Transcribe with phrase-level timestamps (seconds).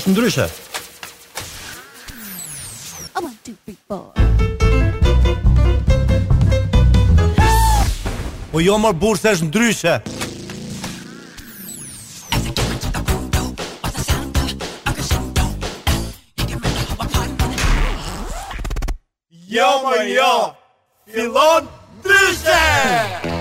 [0.00, 0.46] është ndryshe.
[8.52, 9.96] Po jo mor burse është ndryshe.
[19.58, 20.32] Jo më jo,
[21.10, 21.64] fillon
[22.00, 23.39] Ndryshe!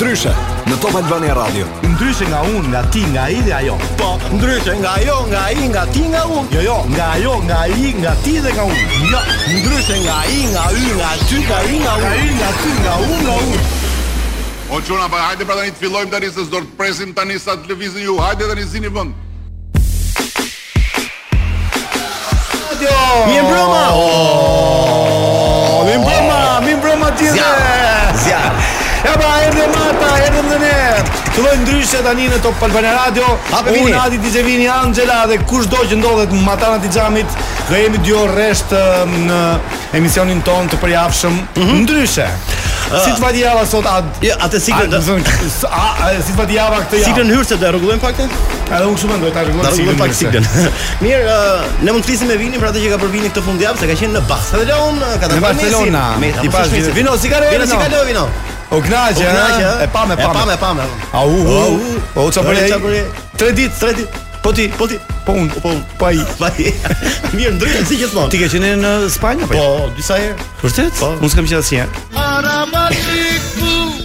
[0.00, 0.30] Ndryshe
[0.64, 1.66] në Top Albania Radio.
[1.84, 3.74] Ndryshe nga unë, nga ti, nga ai dhe ajo.
[4.00, 6.46] Po, ndryshe nga ajo, nga ai, nga ti, nga unë.
[6.54, 8.86] Jo, jo, nga ajo, nga ai, nga ti dhe nga unë.
[9.10, 9.18] Jo,
[9.58, 13.20] ndryshe nga ai, nga hy, nga ty, nga ai, nga unë, nga ti, nga unë,
[13.26, 13.58] nga unë.
[14.72, 17.58] O çuna, pa hajde pra tani të fillojmë tani se s'do të presim tani sa
[17.60, 18.16] të lëvizin ju.
[18.24, 19.12] Hajde tani zini vend.
[23.28, 23.84] Mi broma.
[25.90, 26.40] Mi broma.
[26.64, 27.79] Mi broma ti.
[29.60, 31.16] Radio Marta, erdhëm në ne.
[31.36, 33.26] Filloi ndryshe tani në Top Albania Radio.
[33.50, 37.34] Hapemi Unë Adi Dizevini Angela dhe kushdo që ndodhet në Matana të Xhamit,
[37.68, 38.72] do jemi dy orë rresht
[39.26, 39.40] në
[40.00, 41.36] emisionin ton të përjavshëm.
[41.42, 41.82] Mm -hmm.
[41.84, 42.28] Ndryshe.
[42.90, 44.04] Uh, si të vati java sot ad?
[44.22, 45.00] Ja, jo, atë si të
[46.24, 47.04] Si të vati java këtë javë?
[47.04, 48.04] Si të në hyrë se të rrugullojmë
[48.74, 50.48] A dhe unë shumë ndoj të rrugullojmë si të në
[51.00, 53.42] Mirë, uh, ne mund të flisim me vini për atë që ka për vini këtë
[53.44, 56.92] fund javë, se ka qenë në Barcelona, ka të në Barcelona, me të pas vini.
[56.92, 57.58] Vino, si ka rrugullojmë?
[57.58, 58.49] Vino, si ka rrugullojmë?
[58.70, 60.82] O knaqe, o knaqe, e pa me pa me pa me pa me.
[61.12, 62.26] Au, au, au.
[62.28, 62.70] O ça pour les.
[63.36, 64.06] Très dit, très dit.
[64.44, 64.94] Po ti, po ti,
[65.26, 66.18] po un, po pa i.
[67.34, 68.30] Mirë, ndryshe si gjithmonë.
[68.32, 69.52] Ti ke qenë në Spanjë apo?
[69.58, 69.62] Jo?
[69.62, 69.64] Po,
[69.98, 70.36] disa herë.
[70.62, 70.92] Vërtet?
[71.02, 71.08] Po.
[71.18, 71.84] Unë s'kam qenë asnjë.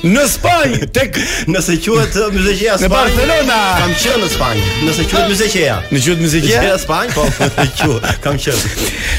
[0.06, 1.16] Në Spanjë, tek
[1.50, 2.90] nëse quhet uh, Muzeqeja Spanjë.
[2.90, 3.56] Në Barcelona.
[3.79, 5.78] Kam qenë në Spanjë, nëse quhet Muzeqeja.
[5.90, 8.74] Në quhet Muzeqeja në Spanjë, po, po e quh, kam qenë.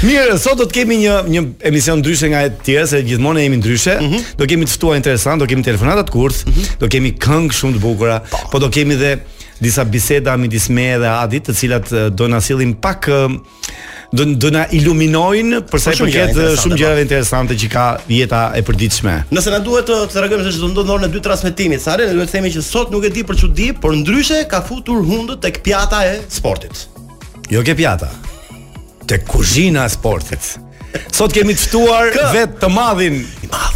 [0.07, 3.59] Mirë, sot do të kemi një një emision ndryshe nga e tjerë se gjithmonë jemi
[3.65, 3.97] ndryshe.
[3.99, 4.31] Mm -hmm.
[4.39, 6.79] Do kemi të ftuar interesant, do kemi telefonata të kurth, mm -hmm.
[6.81, 9.17] do kemi këngë shumë të bukura, po, po do kemi dhe
[9.61, 13.33] disa biseda midis meje dhe Adit, të cilat uh, do na sillin pak uh,
[14.11, 17.07] do do na iluminojnë për sa i po, përket eh, shumë gjërave po.
[17.09, 19.17] interesante që ka jeta e përditshme.
[19.35, 22.29] Nëse na duhet eh, të tregojmë se çdo ndodh në dy transmetimit, sa ne duhet
[22.31, 25.63] të themi që sot nuk e di për çudi, por ndryshe ka futur hundë tek
[25.67, 26.87] pjata e sportit.
[27.51, 28.11] Jo ke pjata.
[29.09, 30.55] Tek kuzhina e sportit.
[31.13, 33.19] Sot kemi të ftuar vetë të madhin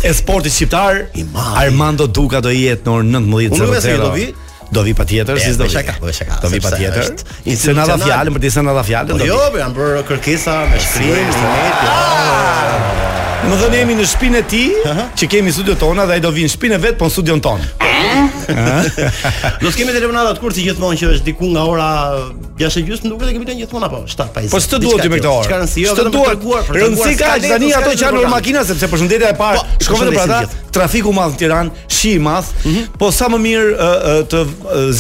[0.07, 1.03] e sportit shqiptar,
[1.61, 3.51] Armando Duka do jetë në orën 19:00.
[3.51, 4.31] Unë mendoj se do vi,
[4.73, 5.67] Do vi patjetër, si do
[6.43, 7.09] Do vi patjetër.
[7.59, 9.25] Se na dha fjalën për të na dha fjalën.
[9.27, 11.83] Jo, po janë për kërkesa me shkrim, internet.
[11.91, 13.51] Ah!
[13.51, 14.65] Më dhënë jemi në shpinën e ti,
[15.19, 17.43] që kemi studion tonë dhe ai do vinë në shpinën e vet, po në studion
[17.43, 17.90] tonë.
[19.61, 21.87] Do të kemi telefonata të kurtë gjithmonë që është diku nga ora
[22.61, 24.51] 6:30, nuk e kemi të gjithmonë apo 7:50.
[24.55, 25.47] Po s'të duhet ti me këtë orë.
[25.47, 28.23] Çka rëndsi është jo, të treguar për të rëndsi ka që tani ato që janë
[28.27, 30.59] në makina sepse përshëndetja e parë po, shkon vetëm për ata.
[30.71, 32.85] Trafiku madh në Tiranë, shi i madh, mhm.
[33.01, 33.91] po sa më mirë
[34.31, 34.43] të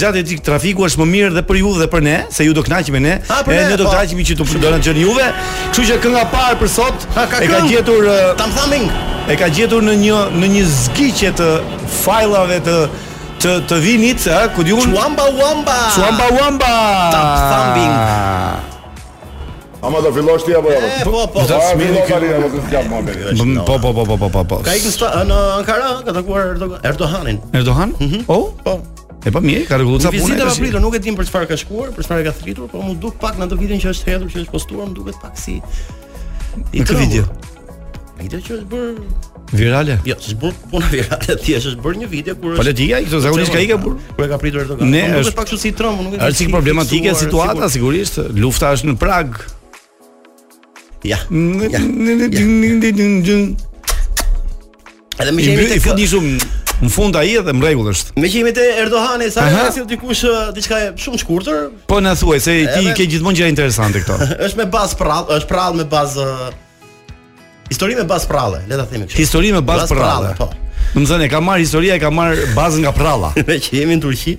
[0.00, 2.64] zgjatet ti trafiku është më mirë dhe për ju dhe për ne, se ju do
[2.66, 3.94] kënaqemi ne, e ne do të po.
[3.94, 5.28] kënaqemi që do të bëna gjën juve.
[5.70, 8.10] Kështu që kënga parë për sot e ka gjetur
[8.40, 8.90] Tam Thumbing.
[9.30, 11.52] E ka gjetur në një në një zgjiqje të
[12.02, 12.74] fajllave të
[13.40, 14.92] të të vinit, ha, ku diun?
[14.92, 15.76] Wamba wamba.
[15.94, 16.72] Chuamba wamba.
[17.14, 17.94] Top thumbing.
[19.88, 20.80] Ama do fillosh ti apo jo?
[21.04, 21.40] Po po po.
[21.40, 23.60] Do të ah, smiri ky.
[23.70, 26.52] Po po po po po po Ka ikën në Ankara, ka takuar
[26.84, 27.40] Erdoganin.
[27.56, 27.96] Erdogan?
[28.00, 28.28] Mhm.
[28.28, 28.78] Po.
[29.24, 30.20] E pa mirë, ka rregullu ca punë.
[30.20, 32.84] Vizita e aprilit nuk e dim për çfarë ka shkuar, për çfarë ka thritur, por
[32.84, 35.36] mu duk pak në ato vitin që është hedhur, që është postuar, më duket pak
[35.36, 35.58] si
[36.76, 37.24] i këtë video.
[38.20, 39.96] Video që është bër Virale?
[40.06, 42.60] Jo, s'është bërë puna virale, ti s'është bërë një video kur po është.
[42.62, 43.96] Politika i këto zakonisht ka ikë bur.
[44.16, 44.90] Ku e ka pritur Erdogan?
[44.92, 46.28] Ne po, nuk është pak kështu si Trump, nuk është.
[46.28, 49.40] Është sik problematike situata sigurisht, lufta është në Prag.
[51.10, 51.18] Ja.
[55.20, 56.30] Edhe më jemi te fundi zum
[56.80, 58.14] në fund ai edhe më rregull është.
[58.22, 60.24] Me qëmit e Erdogan e sa sill dikush
[60.56, 61.66] diçka shumë të shkurtër.
[61.90, 64.20] Po na thuaj se ti ke gjithmonë gjëra interesante këto.
[64.46, 66.28] Është me bazë prall, është prall me bazë
[67.70, 69.18] Histori me bazë prallë, le ta themi kështu.
[69.22, 70.48] Histori me bazë prallë, po.
[70.90, 73.30] Do të thënë, ka marr historia, ka marr bazë nga prralla.
[73.48, 74.32] Ne që jemi në Turqi,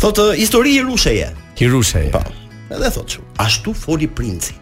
[0.00, 1.28] thotë histori i Rusheje.
[1.34, 2.10] I Rusheje.
[2.14, 2.20] Po.
[2.70, 3.20] Edhe thotë kështu.
[3.42, 4.54] Ashtu foli princi.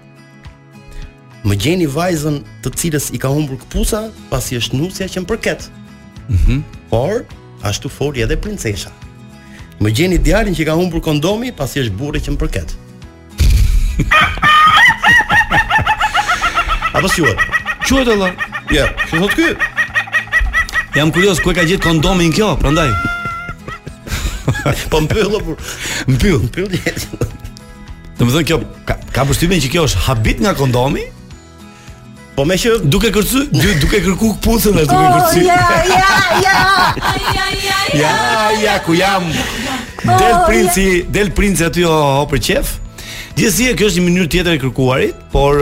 [1.44, 5.28] Më gjeni vajzën të cilës i ka humbur këpusa Pas i është nusja që më
[5.32, 5.60] përket
[6.28, 6.58] mm
[6.92, 7.14] Por,
[7.66, 8.90] ashtu foli edhe princesha
[9.82, 12.70] Më gjeni djarin që i ka humbur kondomi Pas i është burri që më përket
[17.00, 17.44] Apo si uatë?
[17.88, 18.30] Quhet Allah.
[18.72, 19.56] Ja, ç'u thot ky?
[20.94, 22.90] Jam kurioz ku e ka gjetë kondomin kjo, prandaj.
[24.90, 25.54] po mbyll apo?
[26.06, 26.38] Mbyll.
[26.48, 27.26] Mbyll jetë.
[28.18, 28.58] Do të thonë kjo
[28.88, 31.04] ka ka përshtypjen që kjo është habit nga kondomi?
[32.36, 35.42] Po më që duke kërcy, duke kërku kputhën dhe duke oh, kërcy.
[35.46, 36.04] ja, ja, ja.
[36.44, 38.12] ja, ja, ja.
[38.62, 39.26] Ja, ku jam.
[40.04, 41.96] Del oh, princi, del princi aty o,
[42.30, 42.76] për çef.
[43.36, 45.60] Gjithsesi, kjo është një mënyrë tjetër e kërkuarit, por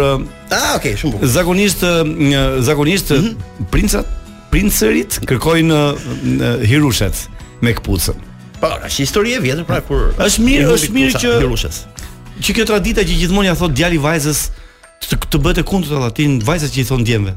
[0.50, 1.28] Ah, okay, shumë bukur.
[1.30, 3.20] Zakonisht mm, zakonisht mhm.
[3.20, 3.70] mm -hmm.
[3.70, 4.06] princat,
[4.50, 7.28] princerit kërkojnë hirushet
[7.62, 8.16] me këpucën.
[8.60, 11.76] Po, është histori e vjetër pra kur është mirë, është mirë që hirushet.
[12.42, 14.50] Që kjo tradita që gjithmonë ja thot djali vajzës
[15.06, 17.32] të, të bëhet e kundërta latin vajzës që i thon djemve.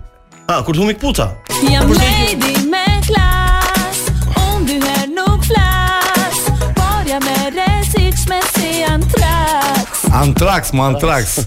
[0.50, 1.27] Ah, kur thumi këpuca.
[1.71, 4.00] Jam lady me klas,
[4.42, 6.36] un dy her nuk flas,
[6.77, 9.89] por jam e rezik shme si antrax.
[10.24, 11.25] Antrax, mu antrax.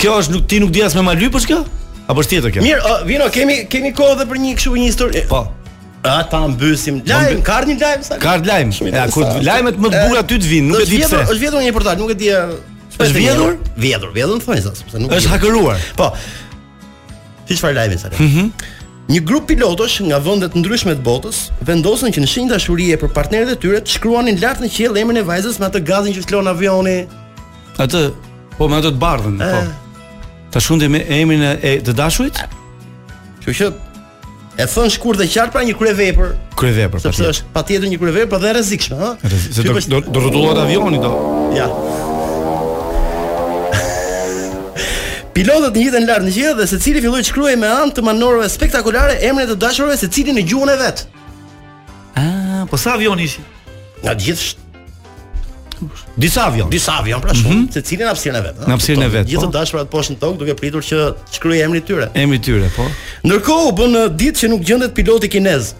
[0.00, 1.62] Kjo është nuk ti nuk di as me Maly po kjo?
[2.06, 2.64] Apo është tjetër kjo?
[2.64, 5.22] Mirë, uh, vino, kemi kemi kohë edhe për një kështu një histori.
[5.30, 5.40] Po.
[6.06, 7.44] A ta mbysim lajm, Mbë...
[7.48, 8.18] kard një lajm sa?
[8.22, 8.70] Kard lajm.
[8.92, 11.22] Ja, kur lajmet më të bukura ty të vinë, nuk e di pse.
[11.26, 12.28] Është vjedhur një portal, nuk e di.
[12.96, 13.56] Është vjedhur?
[13.80, 15.82] Vjedhur, vjedhur thonë sa, sepse nuk është hakeruar.
[15.98, 16.12] Po.
[17.48, 18.12] Ti çfarë lajmi sa?
[18.18, 18.46] Mhm.
[19.06, 23.12] Një grup pilotësh nga vende të ndryshme të botës vendosen që në shenjë dashurie për
[23.14, 26.24] partnerët e tyre të shkruanin lart në qiell emrin e vajzës me atë gazin që
[26.26, 26.96] flon avioni.
[27.82, 28.08] Atë,
[28.58, 29.60] po me atë të bardhën, po.
[30.56, 32.38] Ta shundim me emrin e të dashurit?
[33.44, 33.66] Kjo që
[34.64, 36.30] e thon shkurt dhe qartë pra një kryevepër.
[36.56, 37.02] Kryevepër.
[37.04, 39.10] Sepse pa është patjetër një kryevepër pra, dhe rrezikshme, ha?
[39.28, 41.10] Se do të do rrotullohet avioni do.
[41.58, 41.68] Ja.
[45.36, 49.20] Pilotët njihen lart në qiell dhe secili filloi të shkruajë me anë të manorëve spektakolare
[49.28, 51.04] emrin e të dashurëve secili në gjuhën e vet.
[52.16, 53.44] Ah, po sa avioni ishi?
[54.06, 54.65] Nga gjithë
[56.16, 56.70] Disa avion.
[56.70, 57.74] Disa avion pra shumë, mm -hmm.
[57.74, 58.60] secili në hapësirën e vet.
[58.68, 59.26] Në hapësirën e vet.
[59.28, 59.84] Gjithë të po?
[59.98, 62.08] poshtë në tokë duke pritur që të shkruaj emrin e tyre.
[62.14, 62.86] Emri i tyre, po.
[63.24, 65.74] Ndërkohë u bën ditë që nuk gjendet piloti kinez.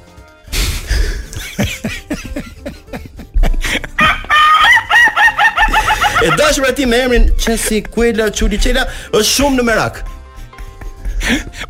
[6.25, 10.05] e dashura ti me emrin Chesi Quella Chulicella është shumë në merak.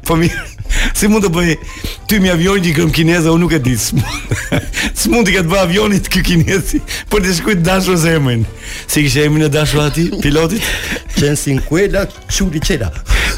[0.06, 0.55] po mirë
[0.94, 1.54] si mund të bëj
[2.10, 3.82] ty mi avion një i këm kineza, unë nuk e ditë.
[4.94, 6.78] si mund të këtë bë avionit kë kinesi,
[7.12, 8.42] për të shkujt dashu zemën.
[8.86, 10.62] Si kështë e minë dashu ati, pilotit?
[11.16, 12.02] Qenë si në kuela,
[12.32, 12.88] quri qela.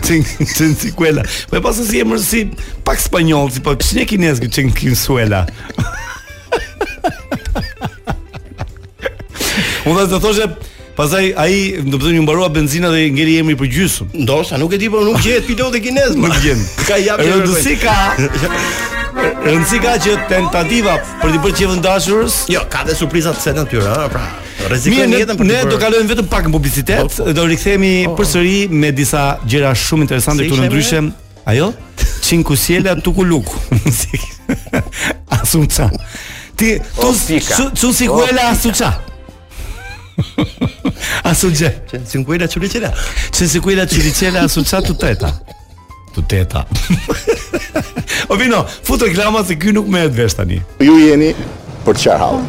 [0.05, 1.23] Qenë si kuela.
[1.53, 2.41] Me po pasë si e mërë si
[2.87, 5.41] pak spanyol, si për po pëshin e kinesë këtë qenë suela.
[9.89, 10.45] Unë dhe të thoshe,
[10.99, 14.07] Pastaj ai, do të thonë, u mbarua benzina dhe ngeli emri për gjysmë.
[14.25, 16.17] Ndoshta nuk e di, por nuk gjehet piloti kinez.
[16.19, 16.59] Nuk gjen.
[16.89, 17.95] Ka japë rëndësi ka.
[19.15, 24.09] Rëndësi ka që tentativa për të bërë qevën Jo, ka dhe surpriza të natyrë, tyra,
[24.11, 24.25] pra.
[24.73, 25.55] Rrezikojmë jetën për të.
[25.55, 27.45] Ne do kalojmë vetëm pak në publicitet, do po, po.
[27.53, 31.13] rikthehemi po, përsëri me disa gjëra shumë interesante këtu në ndryshëm.
[31.53, 31.71] Ajo?
[32.27, 33.55] Cinku Siela Tukuluk.
[35.39, 35.87] Asumca.
[36.59, 38.89] Ti, tu, su, su,
[41.25, 42.91] A su gje Qenë si kujda qëriqela
[43.31, 45.31] Qenë si kujda qëriqela su të teta
[46.17, 46.65] Të teta
[48.33, 51.33] O vino, futo reklamat se kjo nuk me e dvesht tani Ju jeni
[51.87, 52.43] për çfarë hall?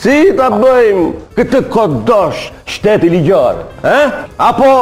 [0.00, 1.06] Si ta bëjmë
[1.38, 4.20] këtë kodosh shteti ligjor eh?
[4.36, 4.72] Apo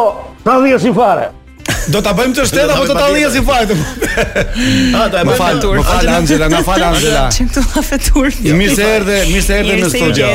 [0.44, 1.28] ta dhjo si fare?
[1.88, 3.70] Do ta bëjmë të shtet apo do ta lëjë si fakt?
[3.72, 5.80] Ha, do e bëjmë fal, turp.
[5.88, 7.22] Fal Anxela, na fal Anxela.
[7.32, 8.42] Çiktu na fe turp.
[8.44, 10.28] Jo, mirë se erdhe, mirë se erdhe në studio.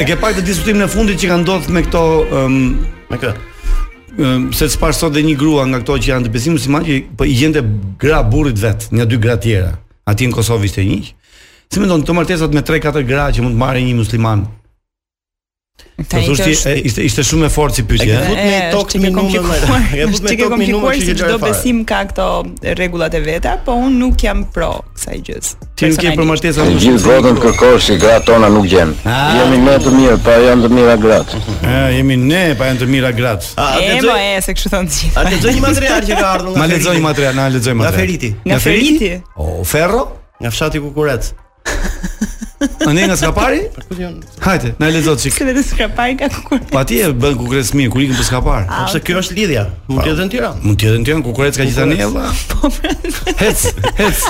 [0.00, 2.02] e ke pak të diskutimin në fundit që ka ndodhur me këto
[2.40, 2.58] um,
[3.10, 3.32] me kë?
[4.14, 6.70] Um, se të sparë sot dhe një grua nga këto që janë të besimu si
[6.70, 7.62] që për po, i gjende
[8.00, 9.72] gra burit vetë, një dy gra tjera,
[10.06, 10.98] ati në Kosovë ishte një,
[11.66, 14.46] si me do të martesat me 3-4 gra që mund të marrë një musliman
[16.08, 18.06] Po thosh ti ishte ishte shumë fort si pyetje.
[18.06, 18.14] Eh?
[18.14, 19.64] Ja vetëm me tok me numër.
[19.98, 22.26] Ja vetëm me tok mi numër që çdo besim ka këto
[22.78, 25.50] rregullat e veta, po un nuk jam pro kësaj gjës.
[25.78, 26.66] Ti nuk je për martesa.
[26.82, 28.94] Gjithë votën kërkosh si gratë tona nuk gjen.
[29.02, 29.34] Ah.
[29.38, 31.42] Jemi ne të mirë, pa janë të mira gratë.
[31.50, 33.52] Ëh, ah, jemi ne pa janë të mira gratë.
[33.86, 35.12] E po e se kështu thon ti.
[35.18, 37.84] A lexoj një material që ka ardhur nga Ma lexoj një material, na lexoj material.
[37.84, 38.34] Nga Feriti.
[38.50, 39.12] Nga Feriti.
[39.40, 40.04] O, Ferro?
[40.42, 41.32] Nga fshati Kukuret.
[42.86, 43.60] A ne nga skapari?
[44.40, 45.34] Hajde, na lezo çik.
[45.34, 46.68] Se vetë skapari ka kukurec.
[46.72, 48.62] Po atje bën kukurec mirë, kur ikën për skapar.
[48.68, 49.64] Ah, Sepse kjo është lidhja.
[49.88, 50.64] Mund të në Tiranë.
[50.64, 52.68] Mund të në Tiranë, kukurec ka gjitha një Po.
[52.68, 52.70] po.
[53.40, 53.64] Hec,
[54.00, 54.24] hec.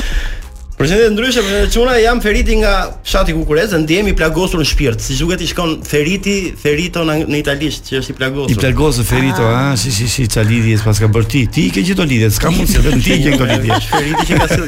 [0.76, 2.70] Përshëndetje ndryshe, përshëndetje çuna, jam feriti nga
[3.06, 5.02] fshati Kukurez dhe ndihemi plagosur në shpirt.
[5.06, 8.50] Si duket i shkon feriti, ferito në italisht, që është i plagosur.
[8.50, 9.68] I plagosur ferito, ah.
[9.70, 11.44] ah, si si si, ça lidhje pas ka bërti.
[11.54, 13.78] Ti ke gjithë lidhje, s'ka mundsi vetëm ti ke këto lidhje.
[13.94, 14.66] feriti që ka sill.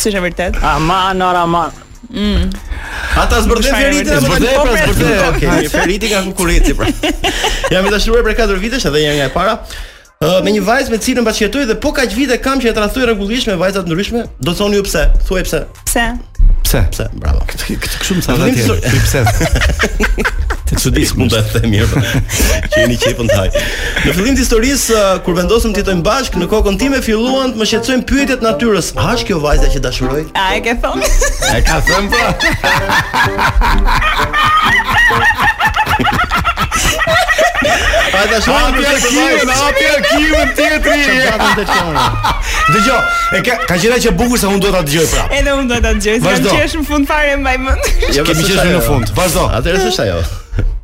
[0.07, 0.57] Si është vërtet?
[0.63, 1.73] Aman, ora aman.
[2.15, 2.45] Mm.
[3.19, 5.17] Ata zbërdhen Feriti, po zbërdhen, po, po zbërdhen.
[5.17, 5.31] Po.
[5.35, 6.87] Okej, Feriti ka kukurici pra.
[7.73, 9.57] Jam i dashuruar për 4 vitesh edhe një nga e para
[10.43, 13.47] me një vajzë me cilën bashkëtoj dhe po kaq vite kam që e tradhtoj rregullisht
[13.51, 15.03] me vajza të ndryshme, do të thoni ju pse?
[15.27, 15.59] Thuaj pse.
[15.85, 16.05] Pse?
[16.65, 16.81] Pse?
[16.89, 17.05] Pse?
[17.21, 17.39] Bravo.
[17.51, 18.55] Këtë këtë shumë sa vjen.
[18.81, 19.21] Ti pse?
[20.67, 21.87] Të çudis mund ta them mirë.
[21.87, 21.87] Jo.
[22.73, 23.33] Që jeni këtu në Në
[24.17, 28.03] fillim të historisë kur vendosëm të jetojmë bashk, në kokën time filluan të më shqetësojnë
[28.09, 28.87] pyetjet natyrës.
[28.99, 30.23] A është kjo vajza që dashuroj?
[30.35, 31.05] A e ke thënë?
[31.53, 32.23] A e ka thënë po?
[38.11, 41.61] Po ta shoh në arkivën, hapi arkivën tjetër.
[42.71, 43.03] Dëgjoj,
[43.35, 45.39] e ka ka qenë që bukur sa unë duhet ta dëgjoj prapë.
[45.41, 47.95] Edhe unë duhet ta dëgjoj, s'kam qeshur në fund fare mbaj mend.
[48.15, 49.15] Jo, kemi qeshur në fund.
[49.17, 49.47] Vazhdo.
[49.59, 50.23] Atëherë s'është ajo.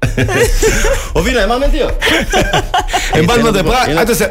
[1.17, 1.79] O vina e mamën tiu.
[1.79, 1.89] Jo?
[3.17, 4.27] E mban më të pra, atë se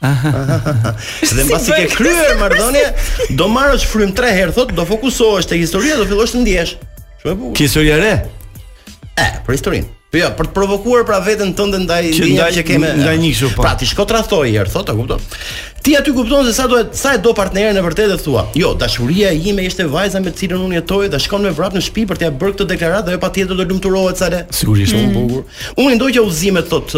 [0.00, 0.96] Aha.
[1.32, 2.86] dhe mbasi si ke kryer marrëdhënie,
[3.36, 6.72] do marrësh frym 3 herë thot, do fokusohesh te historia, do fillosh të ndjesh.
[7.22, 7.56] Shumë e bukur.
[7.60, 8.12] Ke historia re?
[9.20, 9.99] Eh, për historinë.
[10.10, 13.12] Po ja, jo, për të provokuar pra veten tënde ndaj që ndaj që kemi nga
[13.14, 13.62] një kështu po.
[13.62, 15.20] Pra ti shko tradhtoi herë, thotë, e kupton?
[15.86, 18.42] Ti aty kupton se sa do sa e do partnerin e vërtetë thua.
[18.58, 21.82] Jo, dashuria ime ishte vajza me të cilën unë jetoj dhe shkon me vrap në
[21.86, 24.42] shtëpi për t'ia bërë këtë deklaratë dhe ajo patjetër do lumturohet sa le.
[24.58, 25.06] Sigurisht mm.
[25.06, 25.62] unë bukur.
[25.86, 26.96] Unë ndoj që udhëzimet thot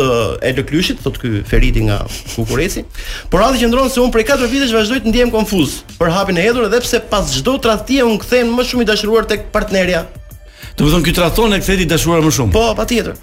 [0.49, 2.01] e Lëklyshit, thot ky Feriti nga
[2.33, 2.83] Kukuresi,
[3.31, 6.49] por radhë qendron se unë prej 4 vitesh vazhdoj të ndiejm konfuz për hapin e
[6.49, 10.05] hedhur edhe pse pas çdo tradhtie unë kthehem më shumë i dashuruar tek partnerja
[10.77, 12.53] Do të thonë ky traton e kthehet i dashur më shumë.
[12.55, 13.17] Po, patjetër.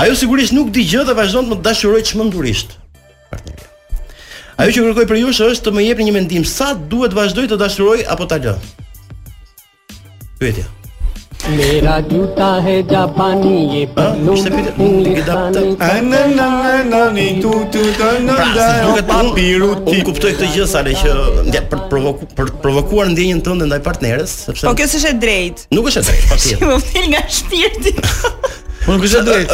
[0.00, 2.76] Ajo sigurisht nuk di gjë dhe vazhdon të më dashuroj çmendurisht.
[3.32, 3.68] Partneri.
[4.60, 7.60] Ajo që kërkoj për ju është të më jepni një mendim sa duhet vazhdoj të
[7.60, 8.56] dashuroj apo ta lë.
[10.40, 10.64] Pyetja.
[11.50, 14.62] मेरा जूता है जापानी ये पल्लू Nuk në
[19.84, 25.92] të këtë që, për provokuar ndjenjën tënde ndaj partnerës O, po, kjo së drejt Nuk
[25.92, 27.94] është drejt, pas t'i Shqimë nga shpirti
[28.86, 29.52] Unë kisha drejt.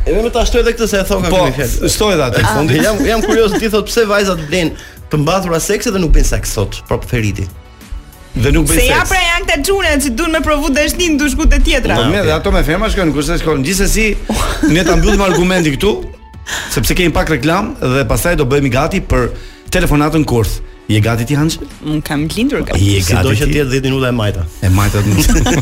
[0.06, 1.42] E me më ta shtoj edhe këtë se e thonë Po,
[1.82, 5.92] shtoj edhe atë Jam, jam kurios të ti thot pëse vajzat blenë të mbathura seksi
[5.94, 7.44] dhe nuk bën seks sot, por preferiti
[8.42, 8.86] dhe nuk bëj seks.
[8.86, 11.96] Se ja pra janë këta çuna që duan me provu dashnin në dushkut e tjetra.
[12.00, 13.64] Po me dhe ato me femra shkojnë kurse shkon.
[13.66, 14.08] Gjithsesi,
[14.76, 15.92] ne ta mbyllim argumentin këtu,
[16.74, 19.30] sepse kemi pak reklam dhe pastaj do bëhemi gati për
[19.74, 20.58] telefonatën kurth.
[20.86, 21.56] Je gati ti Hans?
[21.82, 22.78] Un kam lindur gati.
[22.78, 23.16] Je gati.
[23.16, 24.44] Sidoqë të jetë 10 minuta e majta.
[24.62, 25.00] E majta.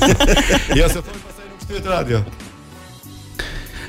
[0.78, 2.20] Jo, se thon pastaj nuk studio radio.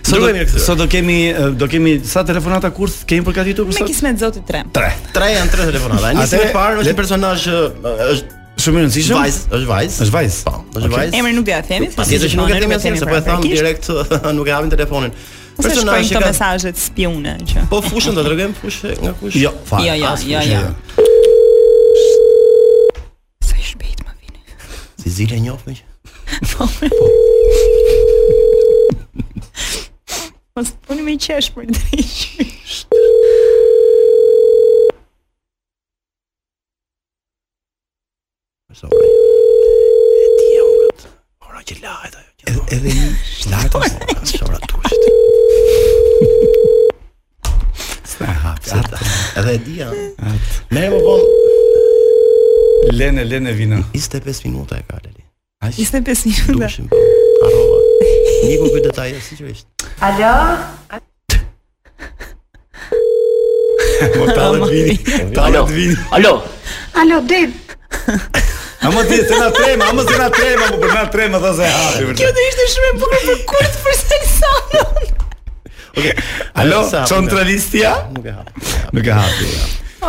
[0.06, 1.16] Sot do, so do kemi
[1.58, 3.84] do kemi sa telefonata kurth kemi përgatitur për sot?
[3.84, 4.62] Me kismet zoti 3.
[4.72, 5.00] 3.
[5.18, 6.14] 3 janë 3 telefonata.
[6.22, 9.18] Nisë me parë, është një personazh është shumë e rëndësishme.
[9.20, 9.98] Vajz, është vajz.
[10.06, 10.36] Është vajz.
[10.48, 11.12] Po, është vajz.
[11.20, 11.88] Emri nuk dia themi.
[11.96, 13.86] Pasi po që nuk e themi, asnjë se po e tham direkt,
[14.38, 15.12] nuk e havin telefonin.
[15.56, 17.60] Për të shkruar mesazhe të spiunë që.
[17.72, 19.36] Po fushën do rregojmë fushë nga kush?
[19.46, 19.78] Jo, fal.
[19.86, 20.62] Jo, jo, jo, jo, jo.
[23.46, 24.36] Sa shpejt më vjen.
[25.06, 25.74] Si zile njëof më.
[25.76, 25.80] Po.
[26.16, 26.22] Po.
[30.58, 30.62] Po.
[30.62, 30.62] Po.
[30.90, 30.94] Po.
[30.96, 30.96] Po.
[31.78, 31.84] Po.
[38.82, 38.92] Sorry.
[40.26, 41.02] E ti e ungët.
[41.48, 42.64] Ora që lahet ajo.
[42.76, 43.06] Edhe një
[43.36, 45.06] shlart ose ora tusht.
[48.14, 48.68] Sa hap.
[49.40, 49.88] Edhe e dia.
[50.76, 51.16] Ne më po
[53.00, 53.80] Lene, Lene vino.
[53.96, 55.24] 25 minuta e ka Leli.
[55.64, 55.80] Aq.
[55.80, 56.68] 25 minuta.
[56.68, 56.90] Dushim.
[56.92, 57.00] Po.
[57.48, 57.80] Arrova.
[58.44, 59.88] Një ku këtë detaj, sigurisht.
[60.04, 60.34] Alo?
[64.20, 65.00] Mo talet vini.
[65.32, 66.34] Talet Alo.
[67.00, 68.36] Alo, Dave.
[68.86, 71.64] A më ti se na trema, a më se na trema, po na trema thosë
[71.66, 72.06] e hapi.
[72.20, 75.08] Kjo do ishte shumë e bukur për kurt për Selsonon.
[75.98, 76.14] Okej.
[76.62, 77.96] Alo, çon tradistia?
[78.16, 78.66] Nuk e hapi.
[78.98, 79.40] Nuk e hap.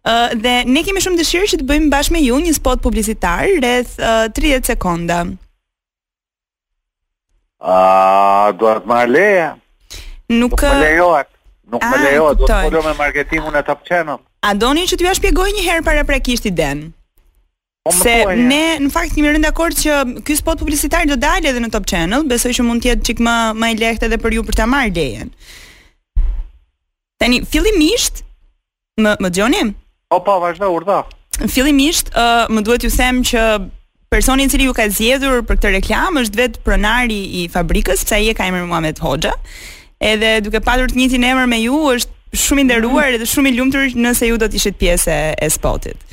[0.09, 3.45] Uh, dhe ne kemi shumë dëshirë që të bëjmë bashkë me ju një spot publicitar
[3.61, 5.19] rreth uh, 30 sekonda.
[7.61, 9.51] A do të marr leje?
[10.33, 11.29] Nuk Nuk më lejohet.
[11.69, 14.23] Nuk a, më lejohet, do të përdo me marketingun në Top Channel.
[14.49, 16.95] A doni që t'ju shpjegoj një herë para paraprakisht denë?
[17.85, 21.63] Po, Se ne në fakt jemi rënë dakord që ky spot publicitar do dalë edhe
[21.63, 24.35] në Top Channel, besoj që mund të jetë çik më më i lehtë edhe për
[24.37, 25.31] ju për ta marrë lejen.
[27.23, 28.25] Tani fillimisht
[29.01, 29.63] më më dëgjoni?
[30.11, 30.99] Po po, vazhdo urdhë.
[31.47, 33.47] Fillimisht ë uh, më duhet ju them që
[34.13, 38.19] personi i cili ju ka zgjedhur për këtë reklam është vet pronari i fabrikës, pse
[38.19, 39.33] ai e ka emrin Muhamet Hoxha.
[40.03, 43.17] Edhe duke patur të njëjtin emër me ju, është shumë i nderuar mm.
[43.19, 46.05] edhe shumë i lumtur nëse ju do të ishit pjesë e, e spotit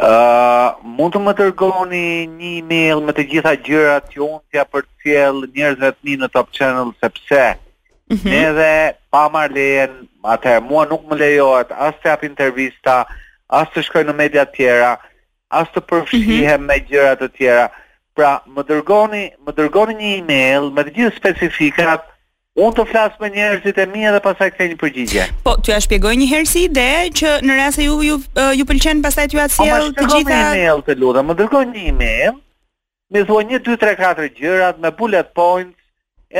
[0.00, 5.90] mund të më tërgoni një email me të gjitha gjërat që unë për cjellë njërëzve
[5.92, 7.42] të mi në Top Channel, sepse
[8.08, 8.52] mm -hmm.
[8.58, 8.72] dhe
[9.10, 9.92] pa marrë lejen,
[10.24, 13.04] atëherë mua nuk më lejohet as të jap intervista,
[13.48, 14.96] as të shkoj në media tjera,
[15.50, 16.66] as të përfshihem mm -hmm.
[16.66, 17.68] me gjëra të tjera.
[18.14, 22.09] Pra, më dërgoni, më dërgoni një email me të gjithë specifikat
[22.58, 25.24] Unë të flas me njerëzit e mi dhe pastaj e një përgjigje.
[25.46, 26.86] Po, t'ua shpjegoj një herë si ide
[27.20, 28.16] që në rast se ju ju,
[28.58, 30.08] ju pëlqen pastaj t'ua sjell të gjitha.
[30.08, 32.40] Po, ma shkruaj një email të lutem, më dërgoj një email.
[33.14, 35.74] me thua një 2 3 4 gjërat me bullet points,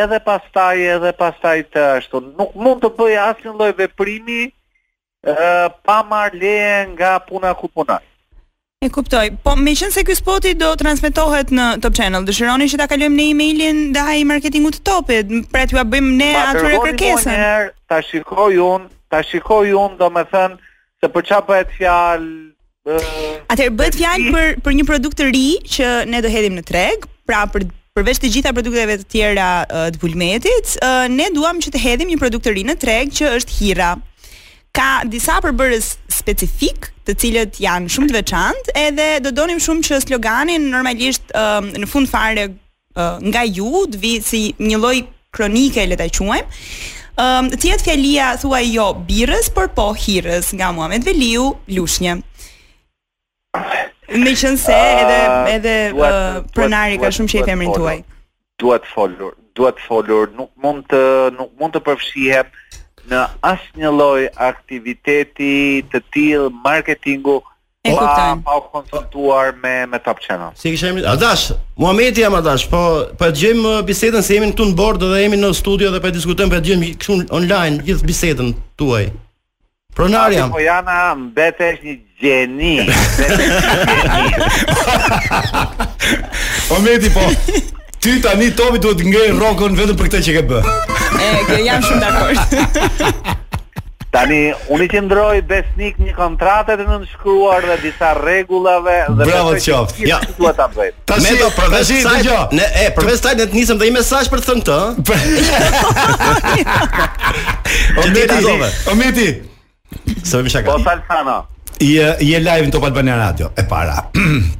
[0.03, 2.21] edhe pastaj edhe pastaj të ashtu.
[2.39, 4.43] Nuk mund të bëj asnjë lloj veprimi
[5.23, 8.03] ë pa marr leje nga puna ku punoj.
[8.81, 9.27] E kuptoj.
[9.45, 13.17] Po me qen se ky spoti do transmetohet në Top Channel, dëshironi që ta kalojmë
[13.21, 17.43] në emailin dhe ai marketingut të Topit, pra t'ua bëjmë ne atë kërkesën.
[17.45, 20.57] Po ta shikoj un, ta shikoj un, domethënë
[21.03, 22.97] se për çfarë bëhet fjalë
[23.53, 25.45] Atëherë bëhet fjalë për për një produkt të ri
[25.77, 30.01] që ne do hedhim në treg, pra për përveç të gjitha produkteve të tjera të
[30.01, 30.79] Vulmetit,
[31.19, 33.93] ne duam që të hedhim një produkt të ri në treg që është Hira,
[34.77, 39.99] ka disa përbërës specifik, të cilët janë shumë të veçantë, edhe do donim shumë që
[40.07, 44.97] sloganin normalisht në fund fare uh, nga ju të vi si një lloj
[45.35, 46.65] kronike le ta quajmë.
[47.21, 52.19] um, të jetë fjalia thua jo birrës, por po hirrës nga Muhamet Veliu, lushnje
[54.11, 57.99] Me qënë se edhe, ah, edhe uh, uh, ka shumë që i femrin tuaj.
[58.59, 61.03] Duat folur, duat folur, nuk mund të,
[61.39, 62.49] nuk mund të përfshihem
[63.11, 65.53] në asnjë lloj aktiviteti
[65.91, 67.41] të tillë marketingu
[67.89, 70.53] e pa, pa u konsultuar me me Top Channel.
[70.59, 71.07] Si kisha emrin?
[71.09, 72.83] Adash, Muhamedi jam Adash, po
[73.19, 76.03] po e dëgjojm uh, bisedën se jemi këtu në bordë dhe jemi në studio dhe
[76.05, 79.09] po e diskutojmë, po e dëgjojm këtu online gjithë bisedën tuaj.
[79.97, 80.53] Pronar jam.
[80.55, 82.77] Po jana mbetesh një gjeni.
[86.77, 87.27] Omedi po.
[88.01, 90.61] Ti tani Tomi duhet të ngrej rrokën vetëm për këtë që ke bë.
[91.21, 93.35] E, ke jam shumë dakord.
[94.15, 94.39] Tani
[94.73, 100.09] unë që ndroj besnik një kontratë të nënshkruar dhe disa rregullave dhe Bravo qoftë.
[100.09, 100.17] Ja.
[100.41, 100.53] Ja.
[100.57, 100.89] ta bëj.
[101.13, 102.41] Tash do përveç sa dëgjoj.
[102.57, 104.79] Ne e përveç sa ne të nisem dhe një mesazh për të thënë këtë.
[108.01, 108.71] o me ti.
[108.89, 110.73] O me Sa më shaka.
[110.73, 111.39] Po Salfano.
[111.79, 114.01] Je je live në Top Albania Radio e para.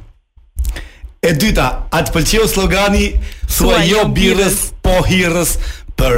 [1.21, 3.03] E dyta, a të pëlqeu slogani
[3.45, 5.51] thua jo, jo birrës, po hirrës
[6.01, 6.15] për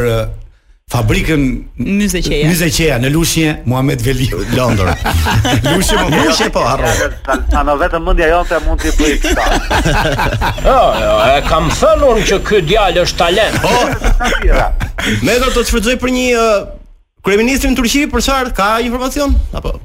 [0.94, 1.42] fabrikën
[1.76, 2.48] Mizeqeja.
[2.48, 4.94] Mizeqeja në Lushnje, Muhamet Veli Londër.
[5.68, 6.94] Lushnje, po Lushnje po harro.
[7.52, 9.52] Sa në vetëm mendja jote mund të bëj këtë.
[10.72, 13.58] Jo, jo, e kam thënë unë që ky djalë është talent.
[13.60, 13.80] Po.
[15.28, 16.52] Me do të shfrytëzoj për një
[17.28, 19.76] kryeministrin turqi për çfarë ka informacion apo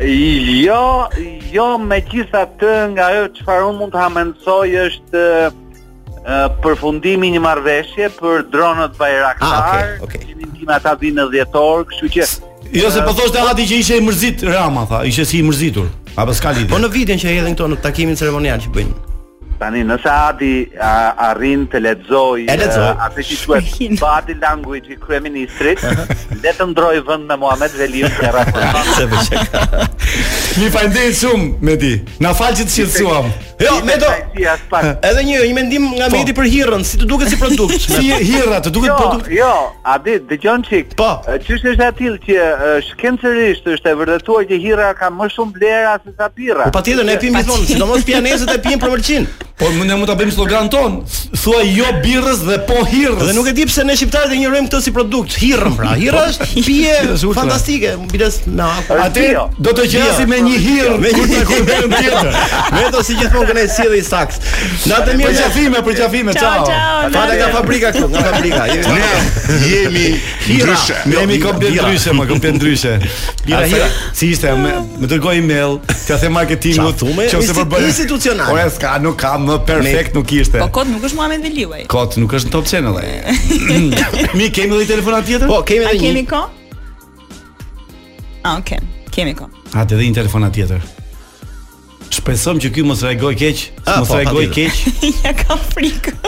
[0.00, 1.08] Jo,
[1.52, 7.30] jo me gjitha të nga e që farë unë mund të hamenësoj është uh, përfundimi
[7.34, 10.24] një marveshje për dronët bajraktar ah, okay, okay.
[10.24, 12.30] që një dhinë në djetorë kështu që
[12.72, 15.90] Jo se po thoshte Hadi që ishte i mërzitur Rama tha, ishte si i mërzitur.
[16.16, 16.70] Apo s'ka lidhje.
[16.72, 19.00] Po në vitin që hedhin këto në takimin ceremonial që bëjnë
[19.62, 25.86] tani nëse Adi a, rin të lexoj atë që thuhet body language i kryeministrit,
[26.42, 30.00] le të ndroj vend me Muhamet Veliu në raport.
[30.60, 31.92] Mi ndej shumë me ti.
[32.20, 33.28] Na fal që të shqetësuam.
[33.62, 34.08] Jo, me do.
[34.42, 36.18] Edhe një një mendim nga po.
[36.18, 37.78] Medi për hirrën, si të duket si produkt.
[37.86, 39.30] si hirra, të duket jo, produkt.
[39.32, 39.52] Jo,
[39.86, 40.92] a di, dëgjon çik.
[40.98, 41.12] Po.
[41.46, 42.48] Çështja është aty që
[42.90, 46.68] shkencërisht është e vërtetuar që hirra ka më shumë vlera se sa birra.
[46.68, 49.30] Po patjetër ne pim gjithmonë, sidomos pianezët e pimë për mëlçin.
[49.62, 50.94] Po mund ne mund ta bëjmë slogan ton.
[51.38, 53.20] Thuaj jo birrës dhe po hirrës.
[53.28, 55.92] Dhe nuk e di pse ne shqiptarët e njohim këtë si produkt, hirrën pra.
[56.00, 56.94] Hirra po, është pije
[57.38, 58.70] fantastike, bilas na.
[59.02, 59.28] Atë
[59.62, 62.28] do të qenë si një hir me një kontinent tjetër.
[62.74, 64.38] Me to si gjithmonë që ne sjellim saks.
[64.90, 66.66] Na të mirë gjafime për gjafime, çao.
[67.14, 68.62] Fatë nga fabrika këtu, nga fabrika.
[68.66, 69.10] Ne
[69.66, 70.04] jemi
[70.46, 72.94] hirësh, jo, ne jemi komplet ndryshe, më komplet ndryshe.
[74.12, 75.78] si ishte me me dërgoj email,
[76.08, 78.50] ka the marketingu thume, që bëj institucional.
[78.50, 80.58] Po s'ka, ka, nuk ka më perfekt nuk ishte.
[80.58, 81.86] Po kot nuk është Muhamet Veliuaj.
[81.90, 82.98] Kot nuk është në top channel.
[84.38, 85.48] Mi kemi një telefonat tjetër?
[85.50, 86.02] Po, kemi edhe një.
[86.02, 86.42] A kemi kë?
[88.44, 88.82] Ah, okay.
[89.12, 89.64] Kemi kohë.
[89.76, 90.84] Ha edhe një telefon tjetër.
[92.12, 94.80] Shpresojmë që ky mos reagoj keq, A, mos po, reagoj keq.
[95.24, 96.18] ja kam frikën.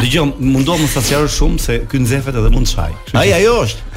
[0.00, 2.94] Dëgjoj, mundohem mos ta sqaroj shumë se ky nxehet edhe mund të shaj.
[3.22, 3.90] Ai ajo është.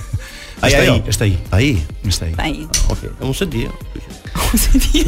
[0.65, 1.31] Ai ai, është ai.
[1.53, 1.67] Ai,
[2.01, 2.31] më stai.
[2.41, 2.53] Ai.
[2.89, 3.65] Okej, mos e di.
[4.39, 5.03] Mos se di.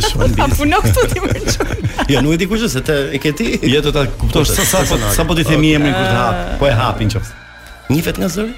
[0.59, 1.73] Po nuk këtu ti më çon.
[2.11, 3.51] Jo, nuk e di kush është, te e ke ti.
[3.71, 6.45] Jo, do ta kuptosh sa sa sa po, po ti themi emrin kur të hap,
[6.61, 7.39] po e hapin qoftë.
[7.89, 8.53] Nifet nga zëri?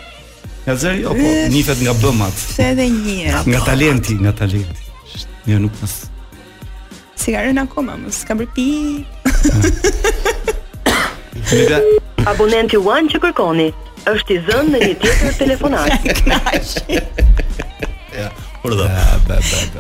[0.66, 2.38] Nga zëri jo, po, nifet nga bëmat.
[2.54, 3.34] Se edhe një.
[3.50, 4.84] Nga talenti, nga talenti.
[5.50, 5.96] Jo, nuk mas.
[7.18, 8.68] Si ka akoma, mos ka bërë pi.
[12.30, 13.72] abonenti One që kërkoni
[14.14, 15.92] është i zënë në një tjetër telefonat.
[18.12, 18.28] Ja,
[18.62, 18.84] kur do.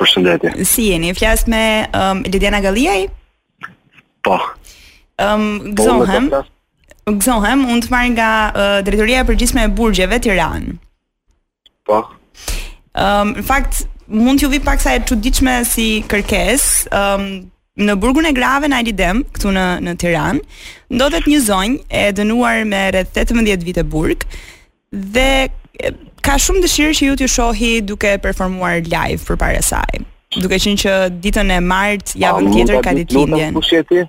[0.00, 0.64] Përshëndetje.
[0.64, 1.12] Si jeni?
[1.14, 1.62] Flas me
[2.00, 3.02] um, Lidiana Galliaj?
[4.24, 4.34] Po.
[5.20, 6.30] Ehm, um, po, gëzohem.
[6.30, 6.40] Po
[7.08, 10.68] Gëzohem, unë të marrë nga uh, drejtoria e përgjithme e burgjeve Tiran.
[11.86, 11.96] Po.
[12.94, 18.26] Um, në fakt, mund t'ju vi pak sa e që si kërkes, um, në burgun
[18.26, 20.38] e grave në Alidem, këtu në, në Tiran,
[20.92, 24.24] ndodhet një zonjë e dënuar me rrët 18 vite burg,
[24.92, 25.48] dhe
[26.22, 30.04] ka shumë dëshirë që ju t'ju shohi duke performuar live për pare saj,
[30.38, 33.56] duke qenë që ditën e martë, javën tjetër ka ditë lindjen.
[33.56, 34.06] Pa, mund t'a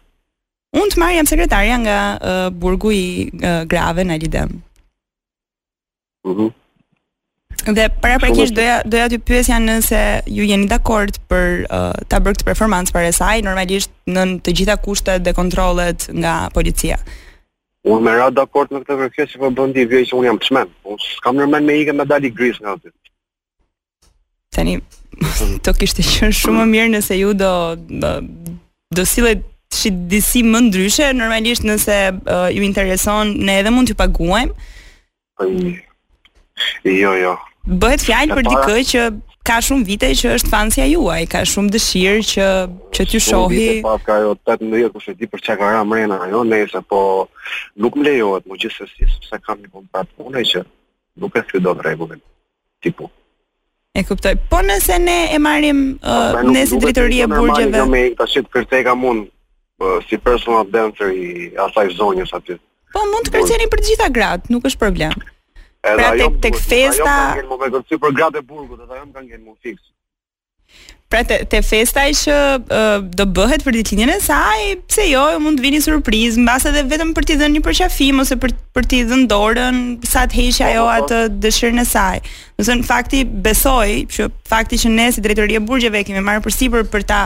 [0.73, 3.03] Unë të marrë jam sekretarja nga uh, burgu i
[3.35, 4.55] uh, grave në Lidem.
[6.25, 6.49] Mhm.
[7.63, 12.35] Dhe para prakisht doja doja t'ju pyesja nëse ju jeni dakord për uh, ta bërë
[12.39, 16.97] këtë performancë para saj, normalisht në të gjitha kushtet dhe kontrollet nga policia.
[17.87, 20.41] Unë me ra dakord me këtë kërkesë që po bën i vjen që unë jam
[20.43, 20.73] çmem.
[20.91, 22.91] Unë s'kam normal me ikën me dali gris nga aty.
[24.53, 24.79] Tani
[25.63, 28.13] to kishte qënë shumë më mirë nëse ju do do,
[28.93, 33.97] do sillet si disi më ndryshe, normalisht nëse uh, ju intereson, ne edhe mund t'ju
[33.99, 34.55] paguajmë.
[35.39, 35.47] Po,
[36.87, 37.33] jo, jo.
[37.69, 39.03] Bëhet fjalë për dikë që
[39.47, 42.47] ka shumë vite që është fansja juaj, ka shumë dëshirë që
[42.95, 43.65] që t'ju shohi.
[43.85, 47.01] Po, ka jo 18 kush e di për çka ka ra mrena ajo, nëse po
[47.81, 50.63] nuk më lejohet, më gjithsesi sepse kam një kontratë punë që
[51.23, 52.21] nuk e thy dot rregullin.
[52.83, 53.09] Tipu.
[53.93, 54.33] E kuptoj.
[54.49, 57.77] Po nëse ne e marrim uh, nëse dritoria e po, pra, burgjeve.
[57.77, 59.27] Jo, me tash të kërtej kam unë,
[60.09, 62.57] si personal dancer i asaj zonjës aty.
[62.93, 65.15] Po mund të kërcenin për të gjitha gratë, nuk është problem.
[65.83, 69.01] Edhe pra tek tek festa, ajo kanë gjetur më vetë për gratë e burgut, ata
[69.01, 69.83] janë kanë gjetur më fiks
[71.13, 72.35] pra te, te festa që
[72.73, 76.81] uh, do bëhet për ditëlindjen e saj, pse jo, mund të vini surprizë, mbas edhe
[76.89, 79.77] vetëm për t'i dhënë një përqafim ose për për t'i dhënë dorën
[80.09, 81.03] sa të heqë po, ajo po, po.
[81.03, 82.23] atë dëshirë e saj.
[82.57, 86.89] Do të fakti besoj që fakti që ne si drejtoria e burgjeve kemi marrë përsipër
[86.93, 87.19] për ta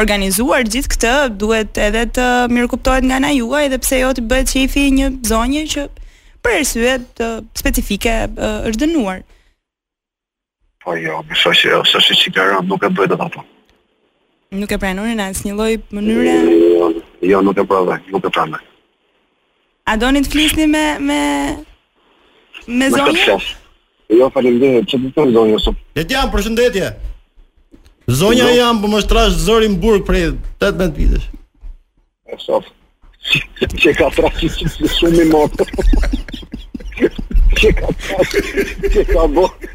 [0.00, 4.56] organizuar gjithë këtë, duhet edhe të mirëkuptohet nga ana juaj dhe pse jo të bëhet
[4.72, 5.88] fi një zonje që
[6.40, 9.26] për arsye të specifike është dënuar.
[10.86, 13.40] Po jo, besoj se ose se sigara nuk e bëj dot ato.
[14.54, 16.34] Nuk e pranoni në asnjë lloj mënyre?
[16.48, 16.90] Jo,
[17.30, 18.60] jo, nuk e provoj, nuk e pranoj.
[19.90, 21.18] A doni të flisni me me
[22.78, 23.34] me zonjë?
[24.14, 25.82] Jo, faleminderit, çfarë do të thonë zonjë sot?
[25.98, 26.92] Le jam, përshëndetje.
[28.20, 28.56] Zonja jo.
[28.60, 31.26] jam, po më shtrash zërin burg prej 18 vitesh.
[32.30, 32.70] E sof.
[33.82, 34.54] Çe ka trashë
[35.00, 35.62] shumë i mot.
[37.58, 39.74] Çe ka Çe ka bërë.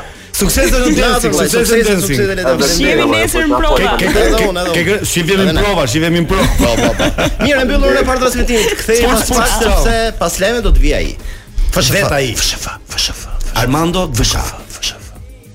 [0.41, 2.69] Sukses në dancë, sukses në dancë.
[2.75, 3.91] Shihemi nesër në provë.
[4.01, 6.55] Ke ke zonë, ke ke si në provë, si vjen në provë.
[6.61, 7.29] Po, po, po.
[7.45, 8.73] Mirë, mbyllur në parë transmetimit.
[8.79, 11.11] Kthehemi pas sepse pas lajmit do të vi ai.
[11.71, 13.40] Fshfa, fshfa, fshfa.
[13.55, 14.55] Armando Vëshaf.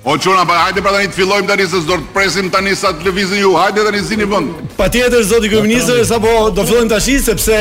[0.04, 2.76] O po çuna, pa hajde pra tani të fillojmë tani se do të presim tani
[2.78, 3.56] sa të lëvizin ju.
[3.58, 4.52] Hajde tani zini vend.
[4.78, 7.58] Patjetër zoti kryeminist, sapo do fillojmë tash sepse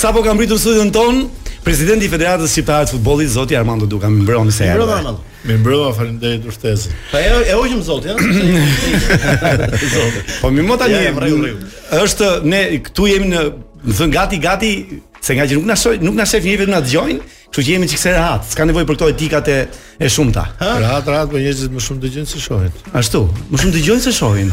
[0.00, 1.26] sapo ka mbritur studion ton,
[1.66, 5.14] presidenti i Federatës Shqiptare të Futbollit zoti Armando Duka më mbron se erdhi.
[5.46, 6.96] Mi mbrëma, faleminderit për ftesën.
[7.12, 9.86] Po e e hoqëm zot, po, ja.
[9.92, 10.32] zot.
[10.40, 11.52] Po më mo tani.
[12.00, 13.44] Është ne këtu jemi në
[13.86, 14.70] më thën gati gati
[15.22, 17.72] se nga që nuk na shoj, nuk na shef njëri vetëm na dëgjojnë, Kështu që
[17.76, 19.56] jemi çikse rahat, s'ka nevojë për këto etikat e
[20.02, 20.42] e shumta.
[20.58, 22.74] Rahat, rahat, po njerëzit më shumë dëgjojnë se shohin.
[23.00, 23.20] Ashtu,
[23.52, 24.50] më shumë dëgjojnë se shohin.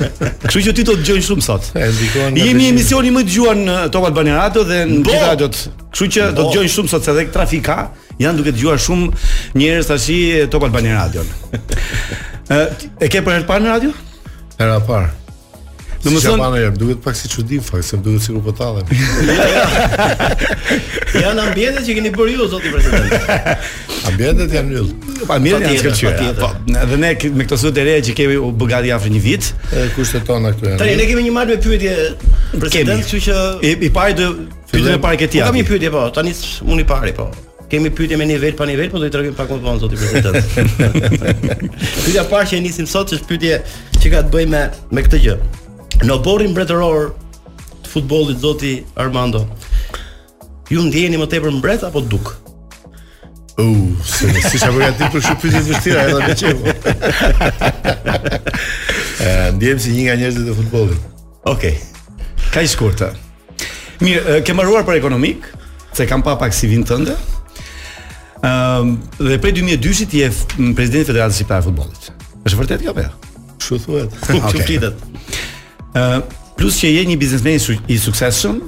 [0.44, 1.68] Kështu që ti do të dëgjojnë shumë sot.
[1.74, 2.38] ndikon.
[2.38, 5.10] Jemi në emisioni më dëgjuar në Top Albani Radio dhe në Bo!
[5.10, 5.50] gjitha ato.
[5.90, 6.38] Kështu që Bo!
[6.38, 7.78] do të dëgjojnë shumë sot se edhe trafika
[8.22, 9.12] janë duke dëgjuar shumë
[9.60, 10.20] njerëz tash i
[10.54, 11.26] Top Albani Radio.
[12.46, 12.64] Ë
[13.04, 13.94] e ke për herë parë në radio?
[14.62, 15.12] Herë parë.
[16.06, 18.86] Do të thonë, ja, duhet pak si çudi fak, se më duhet sikur po tallem.
[21.24, 23.30] janë ambientet që keni bërë ju zoti president.
[24.10, 24.92] ambientet janë yll.
[25.26, 26.36] Po mirë janë shkëlqyer.
[26.38, 26.50] Po,
[26.82, 29.50] edhe ne me këtë sot re që kemi u bë gati afër një vit.
[29.96, 30.80] Kushtet tona këtu janë.
[30.84, 31.96] Tani ne kemi një marrë me pyetje
[32.60, 34.30] president, kështu që i, i pari do
[34.70, 35.42] pyetjen e parë këtij.
[35.42, 36.36] Po kam një pyetje po, tani
[36.68, 37.28] unë i pari po.
[37.66, 40.56] Kemi pyetje me nivel pa nivel, po do i trokim pak më vonë zoti president.
[42.04, 43.58] pyetja parë që nisim sot është pyetje
[44.02, 45.40] që ka të bëjë me me këtë gjë.
[46.04, 47.14] Në borin mbretëror
[47.86, 49.44] të futbolit zoti Armando.
[50.68, 52.32] Ju ndjeni më tepër mbret apo duk?
[53.56, 53.92] Oh, uh,
[54.44, 56.64] si çfarë ja ti për shpëtitë të vështira edhe me çem.
[59.16, 61.00] Eh, Ndjem si një nga njerëzit e futbollit.
[61.48, 61.72] Okej.
[61.78, 62.50] Okay.
[62.52, 63.06] Ka i shkurtë.
[64.04, 65.46] Mirë, eh, ke mbaruar për ekonomik,
[65.96, 67.14] se kam pa pak si vin tënde.
[68.44, 70.28] Ëm ehm, dhe prej 2002-shit je
[70.76, 72.12] president i Federatës Shqiptare të Futbollit.
[72.44, 73.34] Është vërtet kjo apo jo?
[73.56, 74.20] Çu thuhet?
[74.28, 75.06] Çu flitet?
[76.56, 78.58] plus që je një biznesmen i suksesshëm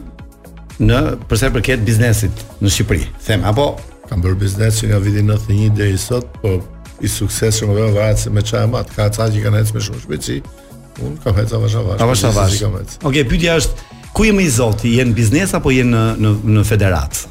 [0.89, 0.99] në
[1.31, 3.07] përsa i përket biznesit në Shqipëri.
[3.27, 3.73] Them apo
[4.09, 6.59] kam bërë biznes që nga viti 91 deri i sot, po
[7.05, 10.03] i suksesshëm vetëm varet se me çfarë më ka ata që kanë ecë me shumë
[10.05, 10.39] shpeci.
[11.05, 12.15] Un kam ecë sa vaja vaja.
[12.19, 15.53] Sa vaja kam Okej, okay, pyetja është ku je më i zoti, je në biznes
[15.55, 17.25] apo je në në në federat?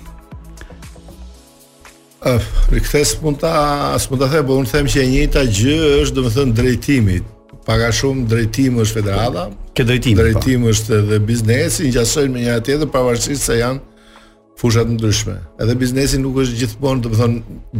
[2.28, 2.42] Uh,
[2.74, 7.28] Rikëthes mund të thebë, unë them që e njëta gjë është dhe më thënë drejtimit,
[7.68, 9.44] paga shumë drejtim është federata,
[9.76, 10.16] ke drejtim.
[10.18, 10.24] Po.
[10.24, 13.82] Drejtim është edhe biznesi, ngjashojnë me njëra tjetër pavarësisht se janë
[14.58, 15.36] fusha të ndryshme.
[15.64, 17.36] Edhe biznesi nuk është gjithmonë, do të thon,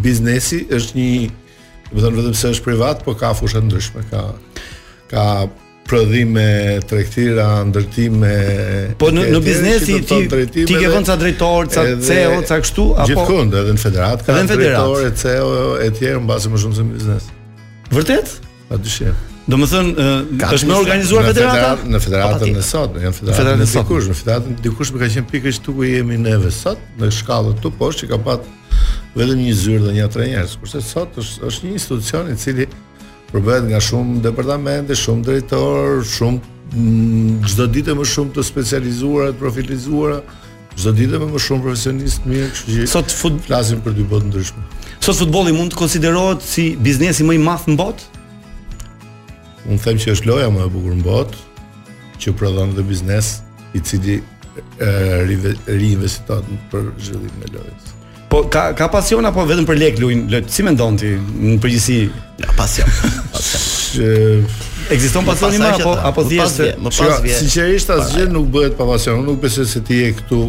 [0.08, 1.14] biznesi është një,
[1.94, 4.26] do të thon vetëm se është privat, por ka fusha të ndryshme, ka
[5.08, 5.26] ka
[5.88, 6.46] prodhime,
[6.84, 8.34] tregtira, ndërtime.
[9.00, 13.08] Po në në biznesi ti ti ke vënë ca drejtor, ca CEO, ca kështu apo
[13.14, 15.56] Gjithkund, edhe në federat ka drejtor, CEO
[15.88, 17.32] etj, mbase më shumë se biznes.
[17.96, 18.36] Vërtet?
[18.68, 18.98] Atë
[19.48, 19.92] Do më thënë,
[20.44, 21.86] është me organizuar në federata?
[21.88, 25.08] Në federatën në sot, në federatën, federatën në dikush, në federatën në dikush me ka
[25.14, 28.52] qenë pikë ku tuku jemi neve sot, në shkallët të po që ka patë
[29.16, 32.66] vedëm një zyrë dhe një atre njerës, kurse sot është, është një institucion i cili
[33.30, 39.42] përbëhet nga shumë departamente, shumë drejtor, shumë mm, çdo ditë më shumë të specializuar, të
[39.46, 40.20] profilizuara,
[40.76, 44.68] çdo ditë më, shumë profesionistë mirë, kështu që sot flasim për dy botë ndryshme.
[45.04, 48.12] Sot futbolli mund të konsiderohet si biznesi më i madh në botë?
[49.68, 51.44] unë them që është loja më e bukur në botë
[52.22, 53.34] që prodhon dhe biznes
[53.78, 57.92] i cili e, reinvestitat për zhvillimin e lojës.
[58.32, 60.24] Po ka ka pasion apo vetëm për lek luajn?
[60.52, 62.00] Si mendon ti në përgjithësi?
[62.44, 63.14] Ja, pasion.
[63.36, 64.74] pasion.
[64.90, 67.42] Ekziston pasion i madh apo apo thjesht më pas vjet.
[67.42, 69.20] Sinqerisht asgjë nuk bëhet pa pasion.
[69.22, 70.40] Unë nuk besoj se ti je këtu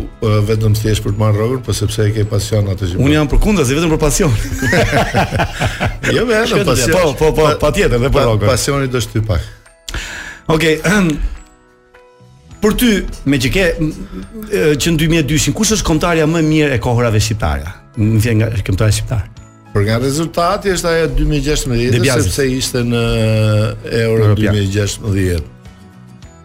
[0.47, 2.99] vetëm thjesht për të marrë rrogën, por sepse ke pasion atë gjë.
[3.03, 4.37] Unë jam përkundër se vetëm për pasion.
[6.15, 6.95] Jo më është pasion.
[6.95, 8.47] Po po po patjetër dhe për rrogën.
[8.53, 9.73] Pasioni do shty pak.
[10.55, 10.79] Okej.
[12.63, 12.93] Për ty,
[13.31, 13.67] me që ke
[14.83, 17.75] që në 2002, kush është kontarja më mirë e kohërave shqiptare?
[17.99, 19.35] Në nga kontarja shqiptarja?
[19.79, 23.01] Për nga rezultati është ajo 2016 sepse ishte në
[24.01, 25.45] Euro 2016.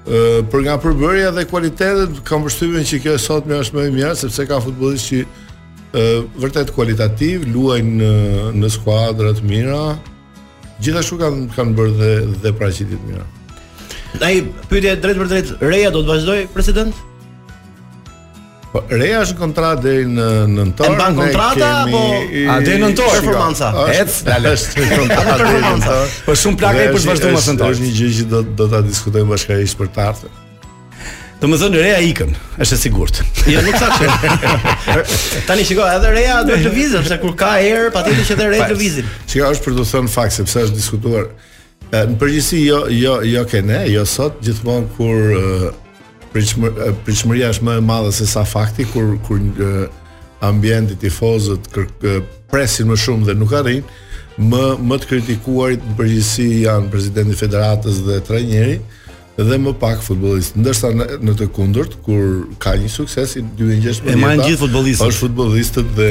[0.06, 3.94] Ë për nga përbërja dhe kualitetet kam përshtypjen që kjo sot më është më e
[3.96, 6.04] mirë sepse ka futbollistë që ë
[6.44, 9.82] vërtet kualitativ, luajnë në në skuadra të mira.
[10.84, 12.12] Gjithashtu kanë kanë bërë dhe
[12.46, 13.26] dhe praqitit mira.
[14.22, 14.36] Ai
[14.70, 17.02] pyetja drejt për drejt, Reja do të vazhdoj president?
[18.74, 20.88] Po reja është kontratë deri në nëntor.
[20.88, 22.00] E mban kontrata apo
[22.50, 23.18] a deri në nëntor?
[23.20, 23.68] Performanca.
[23.94, 24.54] Ec, dalë.
[24.96, 26.16] Kontrata deri në nëntor.
[26.26, 27.76] Po shumë plaqe i për të vazhduar mos nëntor.
[27.76, 30.40] Është një gjë që do do ta diskutojmë bashkërisht për të ardhmen.
[31.44, 32.32] Do më thënë Rea ikën,
[32.66, 33.22] është e sigurt.
[33.52, 34.34] Jo, nuk sa që.
[35.52, 38.72] Tani shiko, edhe Rea do të lëvizë, sepse kur ka erë, pa që të Rea
[38.74, 39.10] lëvizin.
[39.28, 41.30] Shiko, është për të thënë fakt, sepse është diskutuar.
[41.94, 45.74] Në përgjithësi jo, jo, jo kene, jo sot, gjithmonë kur
[46.34, 49.40] pritshmëria është më e madhe se sa fakti kur kur
[50.44, 51.70] ambienti tifozët
[52.52, 53.86] presin më shumë dhe nuk arrin
[54.52, 58.80] më më të kritikuarit në përgjithësi janë presidenti i federatës dhe trajneri
[59.34, 60.60] dhe më pak futbollistë.
[60.62, 62.26] Ndërsa në, në të kundërt kur
[62.62, 65.10] ka një sukses i 2016 e marrin gjithë futbollistët.
[65.14, 66.10] Është futbollistët dhe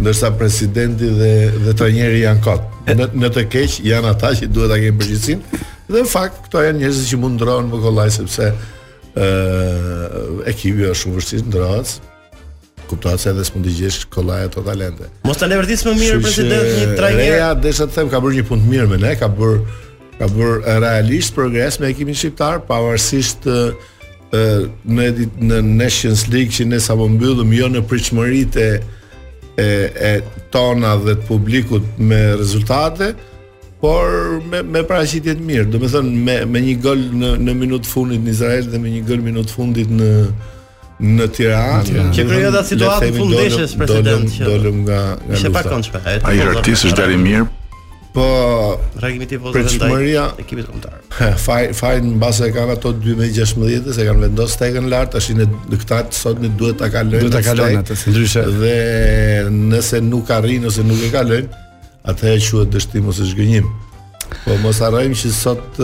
[0.00, 1.32] ndërsa presidenti dhe
[1.66, 2.68] dhe trajneri janë kot.
[2.88, 5.60] Në, në të keq janë ata që duhet ta kenë përgjithësinë
[5.92, 8.52] dhe në fakt këto janë njerëz që mund ndrohen më kollaj sepse
[9.14, 11.92] e ekipi është shumë vështirë ndërhas
[12.90, 15.06] kuptohet se edhe s'mund të gjesh kollaje të talente.
[15.24, 17.28] Mos ta levertis më mirë president një trajner.
[17.30, 19.60] Reja desha të them ka bërë një punë mirë me ne, ka bërë
[20.18, 23.58] ka bërë realisht progres me ekipin shqiptar pavarësisht ë
[24.90, 25.08] në
[25.48, 28.72] në Nations League që ne sapo mbyllëm jo në pritshmëritë e
[29.56, 30.12] e
[30.50, 33.14] tona dhe të publikut me rezultate,
[33.84, 34.06] por
[34.50, 37.90] me me paraqitje të mirë, do të thonë me me një gol në në minutën
[37.92, 40.08] fundit në Izrael dhe me një gol në minutën fundit në
[41.16, 42.04] në Tiranë.
[42.16, 46.02] Që krijoi atë situatë fundeshës president që dolëm nga nga Ishte pak kënçpë.
[46.22, 47.44] Ai artist është deri mirë.
[48.14, 48.24] Po,
[49.02, 51.34] reagimi i pozitiv ndaj ekipit kombëtar.
[51.76, 56.40] Fajin mbas e kanë ato 2016 se kanë vendosur stekën lart, tash ne këta sot
[56.44, 57.24] ne duhet ta kalojnë.
[57.26, 58.46] Duhet ta kalojnë atë ndryshe.
[58.62, 58.80] Dhe
[59.50, 61.63] nëse nuk arrin ose nuk e kalojnë,
[62.04, 63.68] Ata e quhet dështim ose zhgënjim.
[64.44, 65.78] Po mos harrojmë që sot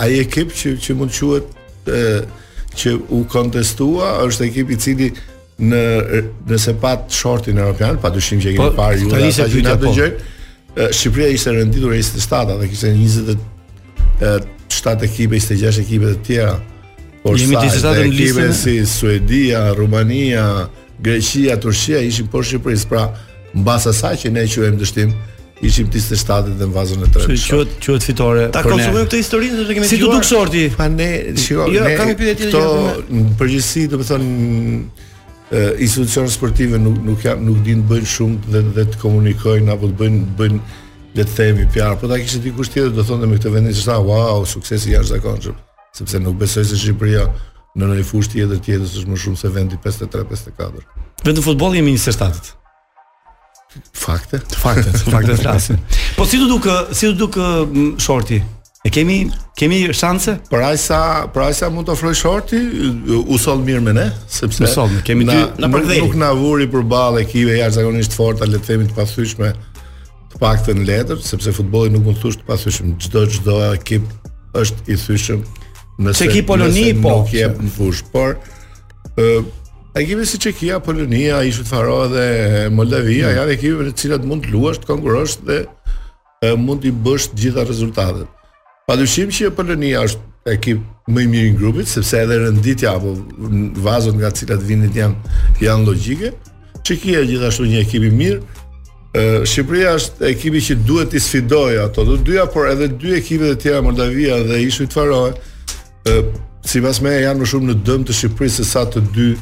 [0.00, 2.28] ai ekip që që mund quhet
[2.80, 5.10] që u kontestua është ekip i cili
[5.60, 5.82] në
[6.48, 10.20] nëse pat shortin e europian, padyshim që kemi po, parë ju ata që na dëgjojnë.
[10.20, 10.86] Po.
[10.96, 12.92] Shqipëria ishte renditur ai 27 dhe kishte
[14.22, 16.54] 27 ekipe, 26 ekipe të tjera.
[17.20, 18.46] Por Jemi të ekipe në...
[18.46, 18.54] Eh?
[18.56, 20.46] si Suedia, Rumania,
[21.04, 23.04] Greqia, Turqia ishin poshtë Shqipërisë, pra
[23.60, 25.12] mbas asaj që ne quajmë dështim,
[25.66, 27.36] ishim 27 dhe në vazën e tretë.
[27.36, 28.44] Që quhet quhet fitore.
[28.54, 29.88] Ta konsumojmë këtë historinë se do të kemi.
[29.90, 30.62] Si do duk shorti?
[30.78, 31.66] Pa ne, shiko.
[31.72, 33.00] Jo, ne, kam një pyetje tjetër.
[33.12, 38.52] Në përgjithësi, do të thonë institucionet sportive nuk nuk ja nuk dinë të bëjnë shumë
[38.54, 40.60] dhe dhe të komunikojnë apo të bëjnë bëjnë
[41.18, 43.82] le të themi fjalë, po ta kishte dikush tjetër do thonte me këtë vendin se
[43.82, 45.56] sa wow, suksesi i jashtëzakonshëm,
[45.98, 47.24] sepse nuk besoj se Shqipëria
[47.82, 50.86] në një fushë tjetër tjetër është më shumë se vendi 53 54.
[51.26, 52.54] Vetëm futbolli jemi 27-të.
[53.92, 54.38] Fakte?
[54.62, 55.76] Fakte, fakte flasin.
[56.16, 58.40] Po si do dukë, si do dukë shorti?
[58.82, 59.22] E kemi
[59.60, 60.38] kemi shanse?
[60.50, 60.98] Por aq sa,
[61.30, 65.36] por aq sa mund të ofroj shorti, u mirë me ne, sepse u Kemi dy
[65.60, 69.52] na për Nuk na vuri për ballë ekipe jashtëzakonisht forta, le të themi të pasueshme
[70.32, 74.10] të paktën në letër, sepse futbolli nuk mund të thosh të pasueshëm çdo çdo ekip
[74.62, 75.44] është i thyeshëm.
[76.00, 76.56] Nëse, nëse po.
[76.56, 77.16] nuk po.
[77.36, 78.38] jep në fush, por
[79.96, 83.34] Ekipi si Çekia, Polonia, Ishut Faro dhe Moldavia mm.
[83.40, 85.56] janë ekipe të cilat mund të luash, të konkurrosh dhe
[86.46, 88.28] e, mund të bësh të gjitha rezultatet.
[88.86, 93.16] Padyshim që Polonia është ekip më i mirë i grupit sepse edhe renditja apo
[93.82, 96.30] vazot nga cilat vinit janë janë logjike.
[96.86, 98.38] Çekia gjithashtu një ekip i mirë.
[99.18, 103.56] E, Shqipëria është ekipi që duhet të sfidojë ato të dyja, por edhe dy ekipet
[103.58, 105.24] e tjera Moldavia dhe Ishut Faro,
[106.62, 109.32] sipas me janë më shumë në dëm të Shqipërisë se sa të dy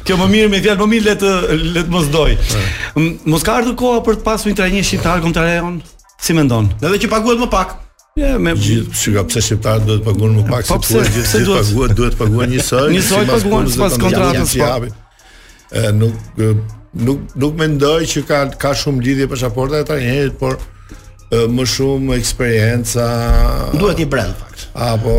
[0.07, 1.33] Kjo më mirë me fjalë, më mirë le të
[1.75, 2.37] le të mos doj.
[3.35, 5.79] Mos ka ardhur koha për të pasur një trajnë shqiptar kontra Leon,
[6.25, 6.71] si mendon?
[6.81, 7.77] Edhe që paguhet më pak.
[8.15, 11.47] Ja, me gjithë që pse shqiptarët duhet të paguon më pak se kur gjithë të
[11.51, 12.85] paguhet, duhet të paguon një soi.
[12.95, 14.95] Një soi paguon sipas kontratës së tij.
[15.99, 16.41] Nuk
[17.05, 20.61] nuk nuk mendoj që ka ka shumë lidhje pasaporta e trajnerit, por
[21.51, 23.07] më shumë eksperienca
[23.78, 25.14] duhet i brend fakt apo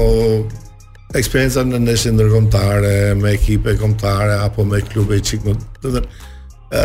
[1.15, 6.03] eksperienca në ndeshje ndërkombëtare me ekipe kombëtare apo me klube çik më të dhe,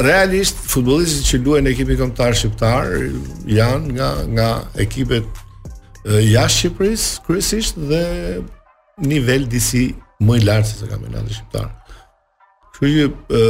[0.07, 2.95] realisht futbollistët që luajnë ekipin kombëtar shqiptar
[3.51, 4.51] janë nga nga
[4.83, 5.41] ekipet
[6.07, 8.05] jashtë Shqipërisë kryesisht dhe
[9.05, 11.69] nivel disi më i lartë se kampionati shqiptar.
[12.81, 13.47] Kështu që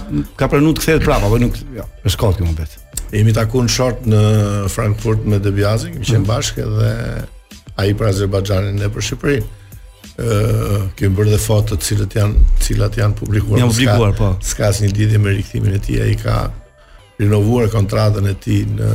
[0.41, 1.61] ka pranuar të kthehet prapë, apo nuk?
[1.77, 2.81] Jo, është kot më mbet.
[3.15, 4.19] Emi ta në short në
[4.69, 6.29] Frankfurt me Debiazin, kemi qenë mhm.
[6.29, 9.55] bashkë dhe ai për Azerbajxhanin ne për Shqipërinë.
[10.19, 13.63] ë kemi bërë dhe foto të cilët janë, të cilat janë publikuar.
[13.63, 14.33] Janë publikuar po.
[14.45, 16.49] S'ka asnjë lidhje me rikthimin e tij, ai ka
[17.21, 18.91] rinovuar kontratën e tij në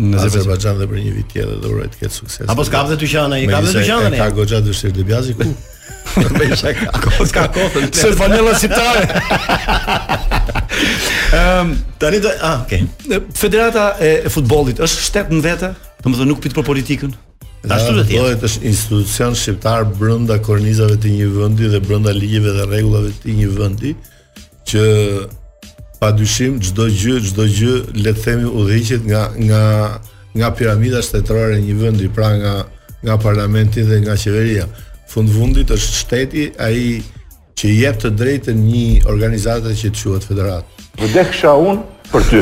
[0.00, 2.50] në Azerbajxhan dhe për një vit tjetër dhe uroj të ketë sukses.
[2.50, 4.20] Apo s'ka vetë dyqan ai, ka vetë dyqan ai.
[4.22, 5.48] Ka goxha dyshir Debiazi ku?
[7.32, 8.66] Ka kofën Se vanilla si
[11.34, 12.84] Ehm, Um, tani do, ah, okay.
[13.36, 15.68] Federata e futbollit është shtet në vete,
[16.02, 17.12] domethënë nuk pit për politikën.
[17.70, 22.54] Ashtu do të Është një institucion shqiptar brenda kornizave të një vendi dhe brenda ligjeve
[22.56, 23.92] dhe rregullave të një vendi
[24.72, 24.84] që
[26.00, 29.62] padyshim çdo gjë, çdo gjë le të themi udhëhiqet nga nga
[30.38, 32.54] nga piramida shtetërore e një vendi, pra nga
[33.04, 34.64] nga parlamenti dhe nga qeveria
[35.10, 36.82] fund fundit është shteti ai
[37.60, 40.84] që i jep të drejtën një organizatës që quhet federat.
[40.98, 42.40] Po dekhsha un për ty.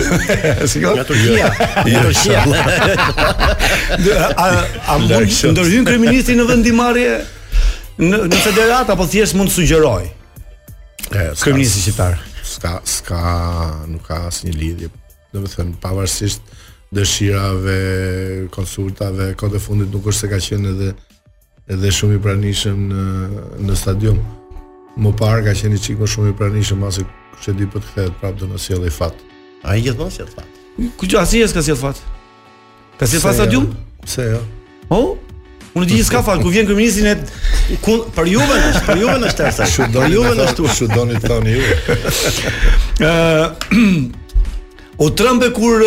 [0.71, 1.49] Si Nga Turqia.
[1.89, 2.45] Ja
[4.45, 7.17] A mund të ndërhyjë kryeministri në vendimarrje
[7.99, 10.03] në në federat apo thjesht mund të sugjeroj?
[11.09, 12.21] Kryeministri shqiptar.
[12.49, 13.23] Ska ska
[13.89, 14.93] nuk ka asnjë lidhje.
[15.33, 16.57] Do të thënë pavarësisht
[16.97, 17.79] dëshirave,
[18.53, 20.95] konsultave, kodë fundit nuk është se ka qenë edhe
[21.73, 23.03] edhe shumë i pranishëm në
[23.69, 24.19] në stadium.
[24.99, 27.05] Më parë ka qenë çik më shumë i pranishëm pasi
[27.35, 29.21] kush e di po të kthehet prapë do të sjellë i fat.
[29.69, 30.59] Ai gjithmonë sjell fat.
[30.99, 31.99] Ku gjë asnjë s'ka sjell fat.
[32.99, 33.69] Ka sjell fat stadium?
[34.09, 34.39] Se jo.
[34.39, 34.39] Ja.
[34.39, 34.87] Jo?
[34.89, 35.01] Oh?
[35.01, 35.17] Po?
[35.79, 37.19] Unë di s'ka fat, ku vjen kryeministri ne
[37.85, 38.55] ku për Juve,
[38.87, 39.67] për Juve në shtersa.
[39.69, 41.77] Shu do Juve në shtu, shu doni të thoni ju.
[43.07, 44.17] Ëh.
[44.99, 45.79] O trembe kur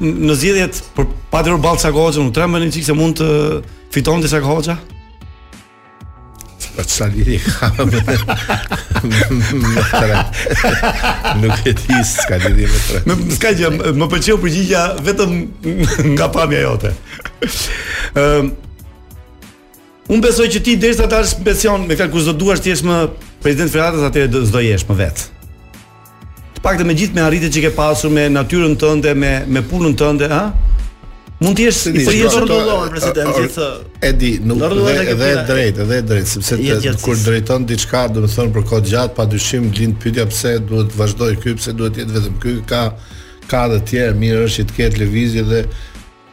[0.00, 4.78] në zgjedhjet për Patrio Ballçagoçën, u trembe në çik se mund të disa Sagoça?
[6.78, 8.04] Po të kamë
[9.08, 10.20] Më të re
[11.42, 13.52] Nuk e ti së ka lidi më të re Më s'ka
[13.98, 15.34] më përqeu përgjigja Vetëm
[16.14, 16.92] nga pamja jote
[18.14, 18.52] um,
[20.14, 22.72] Unë besoj që ti Dersë të atarës më pension Me kërë kërë zdo duash të
[22.72, 23.00] jesh më
[23.42, 25.26] President Ferratës atërë zdo jesh më vetë
[26.60, 29.66] Të pak të me gjithë me arritit që ke pasur Me natyrën tënde Me, me
[29.66, 30.42] punën tënde Ha?
[31.38, 33.66] Mund të jesh i thjeshtë në të ndodhur presidenti thë.
[34.02, 38.00] E di, nuk dhe, edhe e drejt, edhe e drejt, sepse të, kur drejton diçka,
[38.14, 41.94] domethënë për kohë gjatë pa dyshim lind pyetja pse duhet të vazhdoj ky, pse duhet
[41.94, 42.82] të jetë vetëm ky, ka
[43.48, 45.62] ka të tjerë, mirë është të ketë lëvizje dhe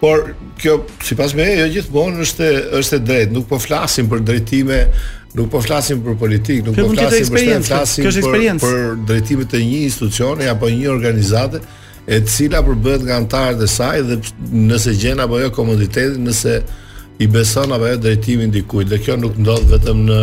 [0.01, 0.25] por
[0.59, 2.49] kjo sipas meje jo gjithmonë është
[2.81, 4.85] është e drejtë, nuk po flasim për drejtime
[5.35, 9.81] Nuk po flasim për politikë, nuk po flasim për flasim për për drejtimet e një
[9.89, 11.59] institucioni apo një organizate,
[12.07, 14.17] e cila përbëhet nga antarët e saj dhe
[14.53, 16.59] nëse gjen apo jo komoditetin, nëse
[17.19, 18.89] i beson apo jo drejtimin dikujt.
[18.91, 20.19] Dhe kjo nuk ndodh vetëm në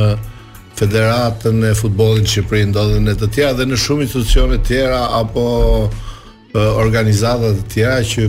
[0.78, 4.66] Federatën e Futbollit të Shqipërisë, ndodh edhe në të tjera dhe në shumë institucione të
[4.70, 5.44] tjera apo
[6.84, 8.26] organizata të tjera që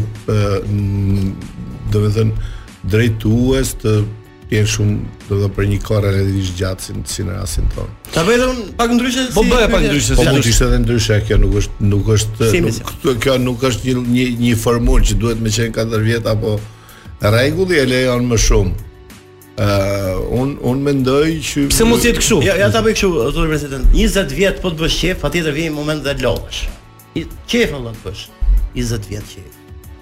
[1.91, 3.97] thënë drejtues të
[4.53, 4.99] pjen shumë
[5.29, 8.11] do të për një kore relativisht gjatë si, si në rasin tonë.
[8.13, 10.17] Ta bëj edhe po pak ndryshe si Po bëj pak ndryshe.
[10.19, 12.91] Po mund të ishte edhe ndryshe, kjo nuk është nuk është nuk,
[13.23, 16.53] kjo nuk është një një një formulë që duhet me qenë 4 vjet apo
[17.25, 18.91] rregulli e lejon më shumë.
[19.53, 19.65] ë
[20.39, 22.39] un un mendoj që Pse mos jetë kështu?
[22.45, 23.89] Ja ja ta bëj kështu, zot president.
[23.97, 26.63] 20 vjet po të bësh qef, patjetër vjen një moment dhe lodhesh.
[27.49, 28.27] Qef në lodhësh,
[28.77, 29.59] 20 vjet qef.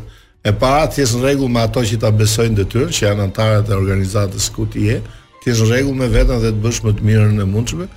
[0.46, 3.74] e para të jesh në rregull me ato që ta besojnë detyrën, që janë anëtarët
[3.76, 4.98] e organizatës ku ti je,
[5.42, 7.88] të jesh në rregull me veten dhe të bësh më të mirën e mundshme.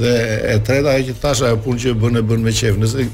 [0.00, 2.78] Dhe e treta ajo që thash ajo punë që bën e bën me qef.
[2.78, 3.08] Nëse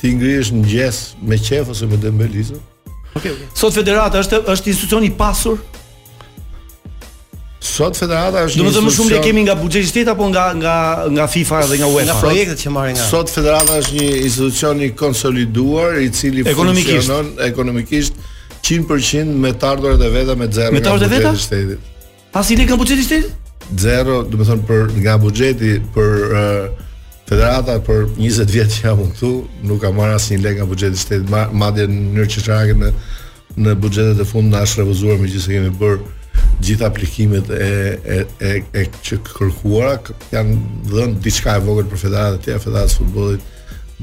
[0.00, 2.56] ti ngrihesh në gjes me qef ose me dembelizë.
[2.56, 3.34] Okej, okay, okej.
[3.34, 3.60] Okay.
[3.60, 5.60] Sot Federata është është institucion i pasur.
[7.62, 8.64] Sot Federata është.
[8.64, 10.76] Do të më shumë le kemi nga buxheti shtet apo nga nga
[11.18, 12.08] nga FIFA dhe nga UEFA.
[12.10, 13.10] Nga projektet që marrin nga.
[13.12, 18.16] Sot Federata është një institucion i konsoliduar i cili funksionon ekonomikisht
[18.62, 20.72] 100% me të ardhurat e veta me zero.
[20.72, 21.80] Me të ardhurat e veta?
[22.32, 23.38] Pasi i lekë në buxhetin shtetit?
[23.80, 26.40] zero, do të thonë për nga buxheti për uh,
[27.28, 29.30] federata për 20 vjet që jam unë këtu,
[29.68, 32.90] nuk kam marr asnjë lekë nga buxheti i shtetit, madje në mënyrë që në,
[33.66, 35.96] në buxhetet e fundit na është refuzuar me gjithë se kemi bër
[36.62, 37.70] gjithë aplikimet e
[38.16, 38.20] e
[38.50, 40.56] e e që kërkuara kanë
[40.92, 43.40] dhënë diçka e vogël për federatën e tjera federatës së futbollit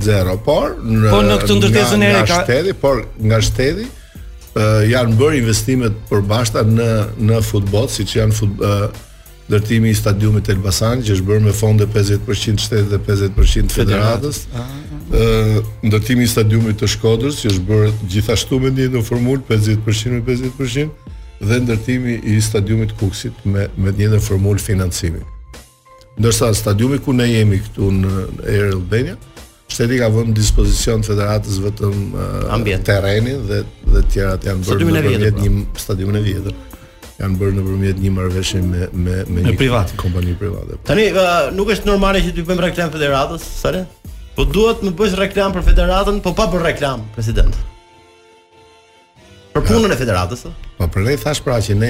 [0.06, 4.82] zero, por në Po në këtë ndërtesën e re ka shteti, por nga shteti uh,
[4.90, 6.90] janë bërë investimet përbashkëta në
[7.30, 9.06] në futboll, siç janë futboll uh,
[9.50, 14.44] ndërtimi i stadiumit të Elbasanit që është bërë me fonde 50% shtetit dhe 50% federatës.
[14.54, 15.08] Ah, ah, ah.
[15.10, 20.14] ë ndërtimi i stadiumit të Shkodrës që është bërë gjithashtu me një ndër formul 50%
[20.14, 20.88] me 50%
[21.50, 25.26] dhe ndërtimi i stadiumit Kukësit me me një ndër formul financimi.
[26.20, 28.14] Ndërsa stadiumi ku ne jemi këtu në
[28.54, 29.16] Air Albania,
[29.72, 32.14] shteti ka vënë në dispozicion federatës vetëm
[32.90, 35.38] terrenin dhe dhe të tjerat janë bërë në pra.
[35.42, 36.58] një stadium në vjetër
[37.20, 39.92] janë bërë nëpërmjet një marrëveshje me me me një privat.
[40.00, 40.78] kompani private.
[40.88, 43.84] Tani uh, nuk është normale që të bëjmë reklam federatës, sa le?
[44.38, 47.58] Po duhet të më bësh reklam për federatën, po pa bër reklam, president.
[49.50, 50.46] Për punën e federatës.
[50.78, 51.90] Po për lei thash pra që ne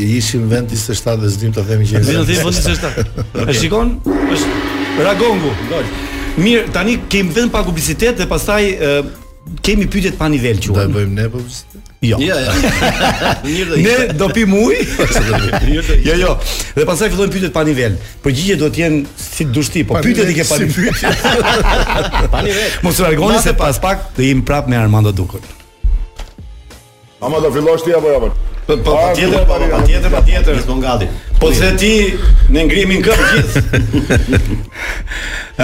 [0.00, 2.02] i ishim vend 27 dhe zdim të themi që.
[2.08, 2.92] Vend 27.
[3.04, 3.46] okay.
[3.52, 3.94] E shikon?
[4.34, 5.52] Është Ragongu.
[5.70, 5.86] Dol.
[6.40, 8.64] Mirë, tani kemi vend pa publicitet dhe pastaj
[9.62, 10.74] kemi pyetje pa nivel quhen.
[10.80, 11.44] Do e bëjmë ne po.
[12.08, 12.16] Jo.
[12.20, 12.70] Jo, jo.
[13.68, 13.76] do.
[13.80, 14.84] Ne do pim ujë.
[16.06, 16.32] Jo, jo.
[16.76, 17.96] Dhe pastaj fillojnë pyetjet pa nivel.
[18.24, 20.90] Përgjigjet duhet të jenë si dushti, po pyetjet i ke pa nivel.
[22.34, 22.72] Pa nivel.
[22.84, 25.40] Mos vargoni se pas pak të im prap me Armando Dukën.
[27.24, 28.34] Ama do fillosh ti apo jamon?
[28.68, 31.08] Po po tjetër, po tjetër, po tjetër, do ngati.
[31.40, 31.92] Po se ti
[32.52, 33.64] ne ngrihemi këtu gjithë.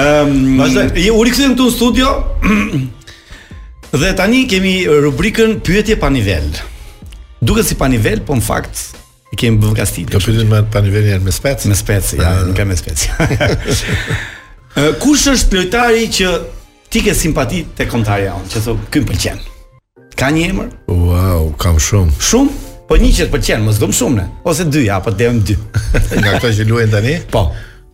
[0.01, 0.87] Ehm, vazhdo.
[1.01, 2.17] Je u këtu në studio.
[3.91, 6.47] Dhe tani kemi rubrikën pyetje pa nivel.
[7.43, 8.77] Duket si pa nivel, po në fakt
[9.35, 10.13] i kemi bëvgastit.
[10.15, 11.67] Do pyetim me pa nivel janë me spec.
[11.67, 13.03] Me spec, ja, uh, nuk kemi me spec.
[15.03, 16.31] Kush është lojtari që
[16.91, 19.43] ti ke simpati te kontrari jon, që thon këym pëlqen?
[20.19, 20.71] Ka një emër?
[20.95, 22.15] Wow, kam shumë.
[22.31, 22.57] Shumë?
[22.91, 25.59] Po një që të pëlqen, mos dom shumë ne, ose dy ja, po dëm dy.
[26.19, 27.19] Nga ato që luajnë tani?
[27.35, 27.49] Po.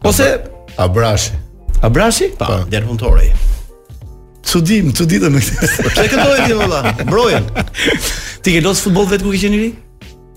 [0.04, 0.28] Ose
[0.76, 1.32] Abrashi.
[1.84, 2.34] Abrashi?
[2.40, 3.32] Po, derbuntori.
[4.46, 5.68] Çudim, çuditë me këtë.
[5.90, 6.78] Pse këtoj ti valla?
[7.02, 7.46] Mbrojën.
[8.44, 9.68] Ti ke lodh futboll vetë ku ke qenë ri?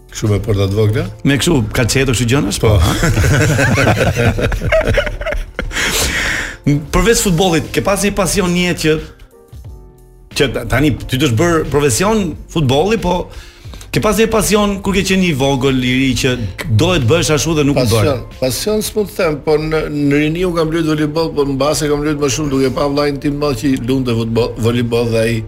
[0.10, 1.04] Kështu me porta të vogla?
[1.30, 2.54] Me kështu kalçetë kështu gjëna?
[2.58, 2.78] Po.
[6.96, 8.96] Përveç futbollit, ke pas një pasion një që
[10.40, 13.24] që tani ty të bër profesion futbolli, po
[13.90, 16.32] Ke pas dhe pasion kur ke qenë i vogël i ri që
[16.78, 17.90] dohet bësh ashtu dhe nuk u bën.
[17.90, 21.90] Pasion, pasion s'po të them, po në, në rini u kam luajt voleboll, po mbase
[21.90, 25.40] kam luajtur më shumë duke pa vllajin tim më që lundë futboll, voleboll dhe ai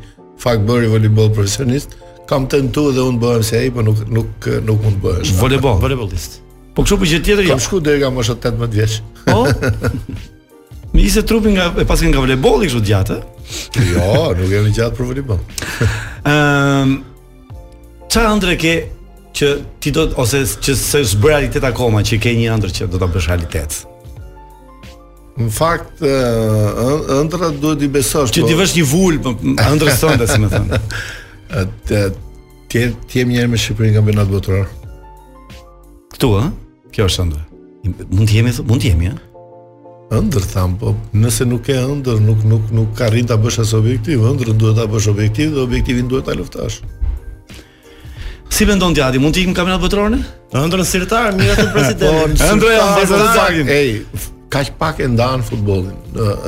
[0.42, 1.94] fak bëri voleboll profesionist.
[2.32, 5.36] Kam tentuar dhe unë bëhem si ai, po nuk nuk nuk, nuk mund bësh.
[5.42, 6.08] Voleboll,
[6.74, 7.46] Po kështu për që tjetër jam.
[7.46, 7.56] Jo.
[7.58, 8.94] Kam shku deri kam është 18 vjeç.
[9.28, 9.42] Po.
[10.96, 13.18] Mi ishte trupi nga e pasi nga voleboll i kështu gjatë.
[13.76, 14.38] Jo, eh?
[14.40, 15.42] nuk jam gjatë për voleboll.
[16.24, 16.94] Ëm ehm,
[18.12, 18.72] çfarë ëndrë ke
[19.38, 19.48] që
[19.84, 23.00] ti do ose që se është bërë realitet akoma që ke një ëndër që do
[23.00, 23.78] ta bësh realitet.
[25.40, 28.34] Në fakt ëndra duhet i besosh.
[28.36, 29.32] Që po- ti vesh një vul po,
[29.70, 30.70] ëndër sonde, si më thon.
[32.72, 32.80] Ti
[33.12, 34.70] ti jemi njëherë me Shqipërinë kampionat botëror.
[36.14, 36.44] Ktu ë?
[36.96, 37.42] Kjo është ëndër.
[38.16, 39.18] Mund të jemi mund të jemi ë?
[40.16, 44.24] ëndër tham, po nëse nuk e ëndër, nuk nuk nuk ka ta bësh as objektiv,
[44.32, 46.80] ëndër duhet ta bësh objektiv dhe objektivin duhet ta luftosh.
[48.52, 50.20] Si vendon Djati, mund të ikim në kampionat votrorën?
[50.60, 52.42] Ëndrën Sirtar, mira të presidentit.
[52.42, 53.30] Po, Ëndrën ambasador.
[53.38, 53.94] bazë Ej,
[54.52, 55.96] kaq pak e ndan futbollin.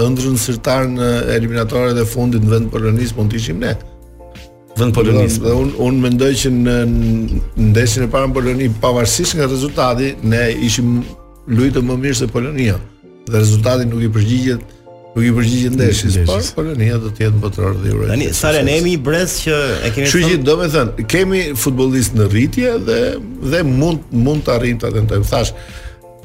[0.04, 3.72] Ëndrën Sirtar në eliminatorat e fundit në vend Polonis mund të ishim ne.
[4.78, 5.40] vend Polonis.
[5.40, 6.76] Dhe un un mendoj që në
[7.72, 11.00] ndeshjen e parë me Poloni, pavarësisht nga rezultati ne ishim
[11.48, 12.76] lujtë më mirë se Polonia
[13.30, 14.73] dhe rezultati nuk i përgjigjet
[15.14, 18.08] Nuk i përgjigjë ndeshjes së parë, Polonia do të jetë botror dhe Euro.
[18.10, 19.54] Tani sa ne jemi brez që
[19.86, 20.10] e kemi thënë.
[20.10, 23.00] Kështu që domethënë, kemi futbollist në rritje dhe
[23.54, 25.28] dhe mund mund të arrijmë ta tentojmë.
[25.30, 25.54] Thash,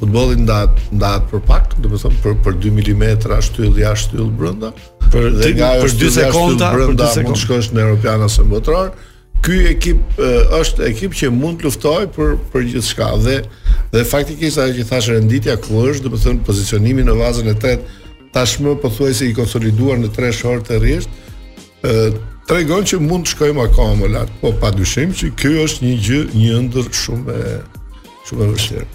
[0.01, 3.05] futbolli ndahet ndahet për pak, domethënë për për 2 mm
[3.51, 4.73] shtyll jashtë shtyll brenda.
[5.13, 8.47] Për dhe nga për 2 sekonda, për 2 sekonda mund të shkosh në European ose
[8.47, 8.91] në botror.
[9.39, 13.37] Ky ekip është ekip që mund të luftojë për për gjithçka dhe
[13.93, 17.98] dhe faktikisht ajo që thash renditja ku është, domethënë pozicionimi në vazën e tretë
[18.35, 21.33] tashmë pothuajse i konsoliduar në 3 shorë të rrisht,
[21.85, 22.13] ë
[22.49, 26.21] tregon që mund të shkojmë akoma më lart, po padyshim që ky është një gjë
[26.35, 27.57] një ëndër shumë e
[28.29, 28.89] shumë e vështirë.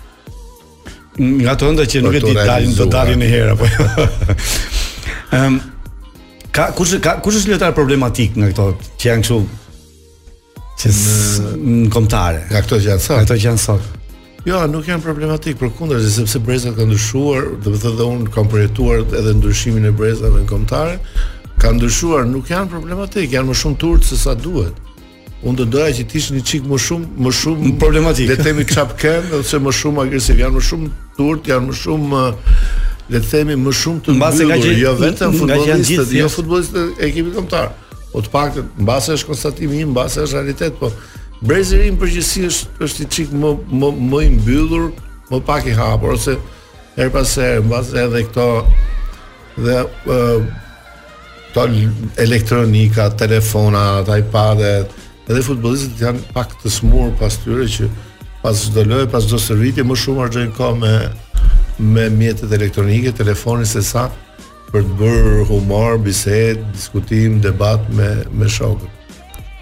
[1.24, 4.34] Nga të ëndra që nuk e di dalin do dalin një herë apo.
[5.38, 5.60] Ëm
[6.54, 8.66] ka kush ka kush është lojtar problematik në këto
[9.02, 9.38] që janë kështu
[10.84, 11.54] që në,
[11.84, 12.46] në komtare.
[12.52, 13.16] Nga këto që janë sot.
[13.20, 13.92] Nga këto që janë sot.
[14.44, 18.50] Jo, nuk janë problematik, për kundër sepse brezat kanë ndryshuar, do të thotë unë kam
[18.52, 20.98] përjetuar edhe ndryshimin e brezave në kombëtar,
[21.64, 24.76] kanë ndryshuar, nuk janë problematik, janë më shumë turp se sa duhet.
[25.48, 28.28] Unë do doja që të ishin një çik më shumë, më shumë problematik.
[28.34, 28.94] Le të themi çap
[29.40, 32.26] ose më shumë agresiv, janë më shumë turp, janë më shumë
[33.16, 37.72] le të themi më shumë të mbyllur, jo vetëm futbollistët, jo futbollistët e ekipit kombëtar.
[38.12, 40.92] Po të paktën mbase është konstatimi im, mbase është realitet, po
[41.44, 44.84] Brezërin i përgjithësi është është i çik më më më i mbyllur,
[45.32, 46.38] më pak i hapur ose
[46.96, 48.46] her pas herë mbas edhe këto
[49.66, 49.80] dhe
[50.16, 50.46] uh,
[52.24, 53.84] elektronika, telefona,
[54.20, 54.96] ipad et
[55.28, 57.90] edhe futbollistët janë pak të smur pas tyre që
[58.44, 60.94] pas çdo loje, pas çdo serviti më shumë argjojnë ka me
[61.94, 64.08] me mjetet elektronike, telefonin se sa
[64.72, 69.03] për të bërë humor, bisedë, diskutim, debat me me shokët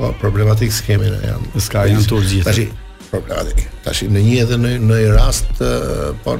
[0.01, 2.53] po problematik skemi ne jam ska janë tur gjithë
[3.11, 3.67] problematik
[4.11, 5.51] në një edhe në në një rast
[6.23, 6.37] po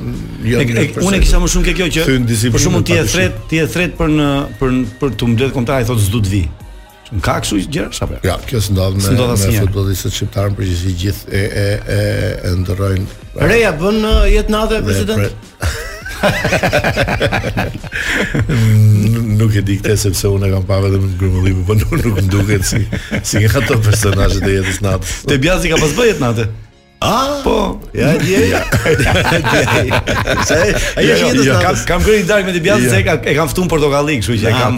[0.48, 0.64] jo
[1.06, 2.08] unë kisha më shumë ke kjo që
[2.56, 4.30] po shumë ti e thret ti e thret për në
[4.62, 6.44] për për të mbledh kontra i thotë s'do të vi
[7.12, 8.18] Në ka kështu gjërë, shabë?
[8.24, 11.98] Ja, kjo së me me, me futbolistët shqiptarën për që si gjithë e, e, e,
[12.48, 13.18] e ndërojnë...
[13.52, 15.42] Reja, bënë jetë natë president?
[19.42, 22.20] nuk e di këtë sepse unë e kam parë vetëm në grupin po nuk, nuk
[22.20, 22.82] më duket si
[23.32, 25.16] si një ato personazhe të jetës natë.
[25.32, 26.50] Te bjazi ka pas bëhet natë.
[27.02, 27.54] Ah, po.
[27.98, 28.40] Ja, ja.
[28.52, 28.60] Ja,
[28.94, 29.14] ja.
[29.90, 31.30] Ja, ja.
[31.34, 34.36] Ja, Kam kam qenë dark me te bjazë se ka e kanë ftuar portokalli, kështu
[34.44, 34.78] që e ah, kam.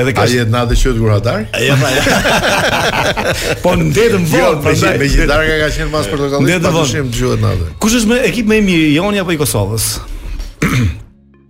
[0.00, 1.44] Edhe ka A jet natë qet kur atar?
[1.60, 3.58] Jo, jo.
[3.66, 7.44] Po ndetëm vot, pra se me të darka ka qenë pas portokallit, pastaj shem dëgjohet
[7.44, 7.68] natë.
[7.84, 9.90] Kush është me ekip më i mirë, Joni apo i Kosovës?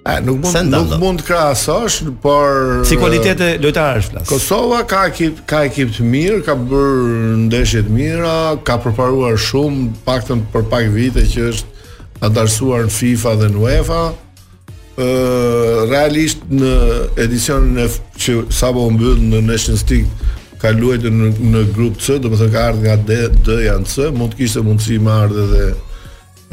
[0.03, 4.27] A, nuk mund nuk mund të krahasosh, por si cilëtitë eh, lojtarësh flas.
[4.31, 6.95] Kosova ka ekip ka ekip të mirë, ka bër
[7.43, 11.91] ndeshje të mira, ka përparuar shumë, paktën për pak vite që është
[12.31, 14.01] adarsuar në FIFA dhe në UEFA.
[14.11, 14.15] Ë
[15.05, 16.73] eh, realisht në
[17.27, 20.09] edicionin e që sapo u mbyll në Nations League
[20.61, 24.33] ka luajtur në, në grup C, do ka ardhur nga D, D janë C, mund
[24.33, 25.69] të kishte mundësi të marrë edhe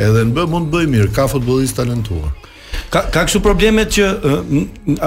[0.04, 2.36] edhe në B mund të bëj mirë, ka futbollistë talentuar.
[2.90, 4.44] Ka ka kështu probleme që uh,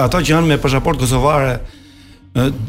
[0.03, 1.53] ata që janë me pasaportë kosovare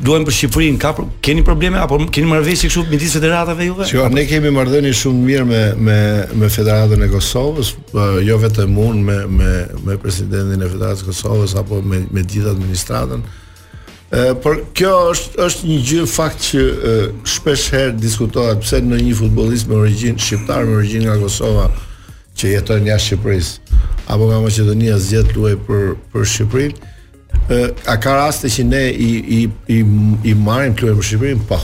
[0.03, 0.91] duhen për Shqipërinë, ka
[1.23, 3.87] keni probleme apo keni marrëveshje kështu midis federatave juve?
[3.93, 5.99] Jo, ne kemi marrëdhënie shumë mirë me me
[6.41, 7.71] me Federatën e Kosovës,
[8.27, 9.53] jo vetëm unë me me
[9.91, 13.23] me presidentin e Federatës Kosovës apo me me gjithë administratën.
[14.13, 16.67] Ë por kjo është është një gjë fakt që
[17.37, 21.71] shpesh herë diskutohet pse në një futbollist me origjinë shqiptar me origjinë nga Kosova
[22.39, 23.81] që jetojnë jashtë Shqipërisë
[24.13, 26.91] apo nga Maqedonia zgjat luaj për për Shqipërinë.
[27.53, 27.59] ë
[27.91, 29.45] a ka raste që ne i i
[29.79, 29.79] i,
[30.31, 31.47] i marrim luajmë për Shqipërinë?
[31.51, 31.61] Po.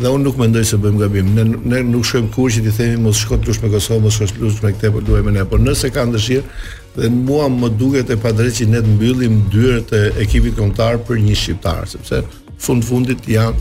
[0.00, 1.34] Dhe unë nuk mendoj se bëjmë gabim.
[1.36, 4.16] Ne ne nuk shkojmë kurrë që t'i themi mos shko të lush me Kosovë, mos
[4.16, 7.48] shko të lush me këtë po luaj me ne, por nëse ka dëshirë dhe mua
[7.52, 11.84] më duket e padrejtë që ne të mbyllim dyert e ekipit kombëtar për një shqiptar,
[11.92, 12.22] sepse
[12.58, 13.60] fund fundit janë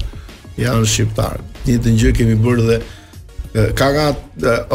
[0.60, 1.44] janë shqiptar.
[1.68, 2.78] Një të ngjyrë kemi bërë dhe
[3.54, 4.08] ka nga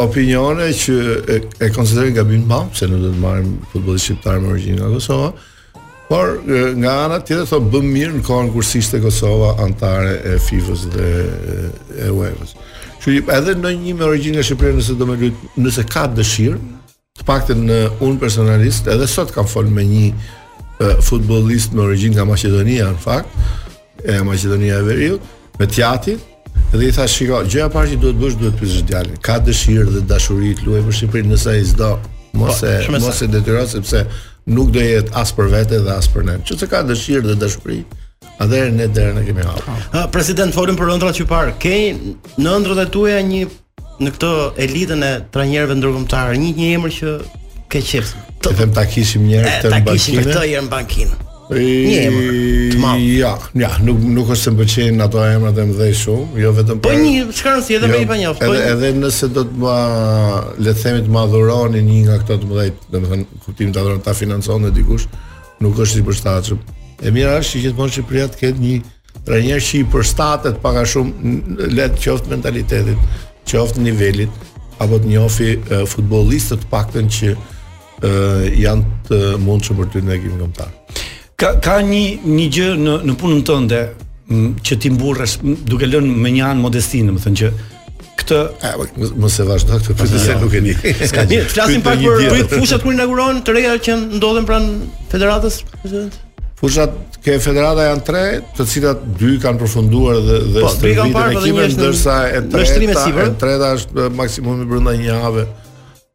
[0.03, 0.93] opinione që
[1.31, 4.81] e, e konsiderojnë gabim të madh se ne do të marrim futbollistë shqiptar me origjinë
[4.81, 5.29] nga Kosova.
[6.09, 6.35] Por
[6.81, 11.07] nga ana tjetër thonë bëm mirë në kohën kur ishte Kosova antare e FIFA-s dhe
[12.07, 12.51] e UEFA-s.
[12.99, 16.59] Që edhe në një me origjinë shqiptare nëse do të lut, nëse ka dëshirë,
[17.15, 22.27] të paktën në un personalist edhe sot kam fol me një futbollist me origjinë nga
[22.27, 23.43] Maqedonia, në fakt,
[24.03, 26.17] e Maqedonia e Veriut, me Tjati,
[26.73, 29.17] Dhe i tha, shiko, gjëja parë që duhet bësh duhet pyesësh djalin.
[29.23, 31.91] Ka dëshirë dhe dashuri të luajë për Shqipërinë nëse ai s'do.
[32.39, 34.01] Mos po, e mos e detyros sepse
[34.51, 36.39] nuk do jetë as për vete dhe as për ne.
[36.47, 37.79] Që ka dëshirë dhe dashuri,
[38.43, 40.09] atëherë ne derën e kemi hapur.
[40.11, 41.55] president, folën për ëndrat që parë.
[41.61, 41.75] Ke
[42.41, 43.43] në ëndrat e tua një
[44.03, 44.31] në këtë
[44.65, 47.13] elitën e trajnerëve ndërkombëtar, një një emër që
[47.71, 48.23] ke qefë.
[48.43, 49.85] Të them ta kishim një herë këtë në bankinë.
[49.85, 51.23] Ta kishim këtë herë në bankinë.
[51.49, 56.79] Ja, ja, ja, nuk nuk është të pëlqejnë ato emrat e mëdhej shumë, jo vetëm
[56.81, 58.39] po një çka si edhe jo, me i panjoft.
[58.41, 58.69] Po edhe një.
[58.73, 59.75] edhe nëse do të ma
[60.65, 64.15] le të themi të madhuronin një nga këto të mëdhej, domethënë kuptim ta dorë ta
[64.17, 65.05] financon dikush,
[65.61, 66.59] nuk është i përshtatshëm.
[67.05, 68.75] E mira është që gjithmonë Shqipëria të ketë një
[69.29, 71.33] trajner që i përshtatet pak a shumë
[71.77, 73.09] le të qoftë mentalitetit,
[73.51, 74.33] qoftë nivelit
[74.81, 77.35] apo të njohë futbollistët të paktën që
[78.65, 80.73] janë të mundshëm për të ndërgjegjëm këmtar
[81.39, 83.79] ka ka një një gjë në në punën tënde
[84.65, 87.49] që ti mburresh duke lënë me një anë modestinë, më thënë që
[88.21, 88.39] këtë
[89.19, 90.75] mos e vazhdo këtë pse se nuk e di.
[91.05, 96.15] Ska di, flasim pak për fushat kur inaugurohen të reja që ndodhen pranë federatës, president.
[96.55, 98.23] Fushat që federata janë tre,
[98.55, 102.97] të cilat dy kanë përfunduar dhe dhe po, stërvitur po ekipi është ndërsa e treta,
[103.11, 105.45] e treta është maksimumi brenda një jave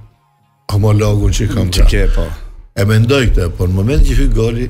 [0.70, 1.90] homologun që kam ti pra.
[1.90, 2.28] ke po
[2.74, 4.68] e mendoj këtë, por në momentin që hyj goli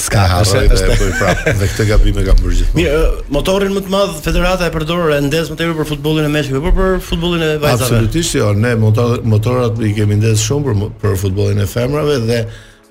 [0.00, 2.78] s'ka ah, harroj të e bëj prapë dhe këtë gabim e kam bërë gjithmonë.
[2.78, 6.30] Mirë, motorin më të madh federata e përdorë, e ndez më tepër për futbollin e
[6.32, 7.90] meshkujve, por për futbollin e vajzave.
[7.90, 12.40] Absolutisht, jo, ne motorat i kemi ndez shumë për për futbollin e femrave dhe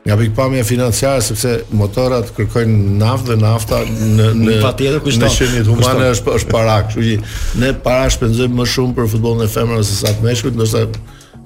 [0.06, 5.26] nga pikpamja financiare sepse motorat kërkojnë naftë dhe nafta në në patjetër kushton.
[5.56, 7.18] Në humane është është para, kështu që
[7.64, 10.86] ne para shpenzojmë më shumë për futbollin e femrave se sa të meshkujt, ndoshta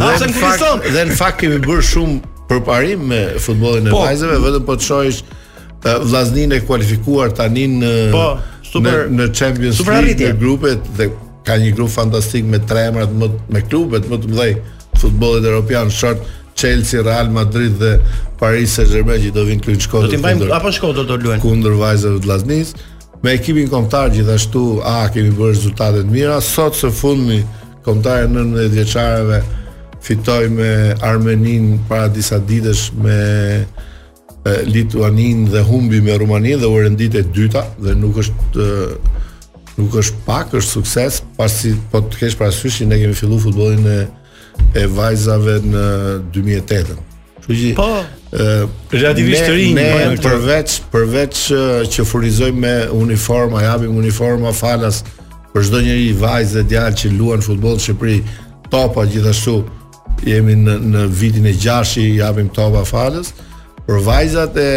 [0.00, 4.02] Dhe në fakt, dhe në fakt kemi bërë shumë përparim me futbollin e po.
[4.06, 5.20] vajzave, vetëm po të shohish
[6.02, 8.24] vllaznin e kualifikuar tani në po,
[8.66, 11.12] super, në, Champions League në grupet dhe
[11.46, 14.58] ka një grup fantastik me tre emrat më me klubet më të mëdhej
[14.98, 16.26] futbollit evropian short
[16.58, 17.92] Chelsea, Real Madrid dhe
[18.40, 20.10] Paris Saint-Germain që do vinë këtu në Shkodër.
[20.10, 22.84] Do të mbajmë apo Shkodër do luajnë kundër vajzave të Llaznisë
[23.26, 26.40] me ekipin kombëtar gjithashtu a kemi bërë rezultate të mira.
[26.46, 27.38] Sot së fundmi
[27.86, 29.40] kombëtari 19 vjeçareve
[30.06, 30.70] fitoi me
[31.08, 33.18] Armenin para disa ditësh me
[34.70, 38.68] Lituanin dhe humbi me Rumaninë dhe u rendit e dyta dhe nuk është
[39.78, 43.84] nuk është pak është sukses pasi po të kesh parasysh që ne kemi filluar futbollin
[43.86, 43.98] në
[44.74, 45.82] e vajzave në
[46.32, 46.96] 2008.
[47.40, 47.88] Kështu që ë po,
[48.92, 51.40] relativisht të rinj, po, përveç përveç
[51.94, 55.02] që furizojmë me uniforma, japim uniforma falas
[55.54, 58.18] për çdo njëri vajzë dhe djalë që luan futboll në Shqipëri.
[58.68, 59.62] Topa gjithashtu
[60.28, 63.32] jemi në vitin e 6 i japim topa falas.
[63.86, 64.68] Për vajzat e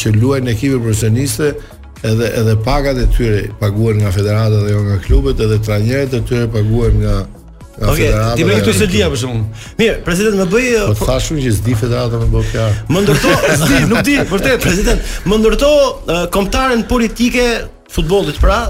[0.00, 1.50] që luajnë ekipe profesioniste,
[2.08, 6.20] edhe edhe pagat e tyre paguhen nga federata dhe jo nga klubet, edhe trajnerët e
[6.28, 7.26] tyre paguhen nga
[7.78, 9.42] Okej, ti më thua se dia për shumë.
[9.78, 10.68] Mirë, president më bëj.
[10.98, 12.64] Po thashu që s'di federata më bëj kjo.
[12.90, 15.02] Më ndërto, s'di, nuk di, vërtet president.
[15.30, 15.70] Më ndërto
[16.34, 17.44] kombëtarën politike
[17.94, 18.64] futbollit pra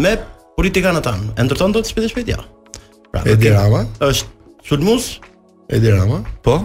[0.00, 0.14] me
[0.56, 1.12] politikan ata.
[1.36, 2.40] E ndërton dot shpejt shpejt ja.
[3.12, 3.84] Pra, Edirama.
[4.08, 5.16] Është sulmues
[5.74, 6.22] Edirama.
[6.46, 6.62] Po.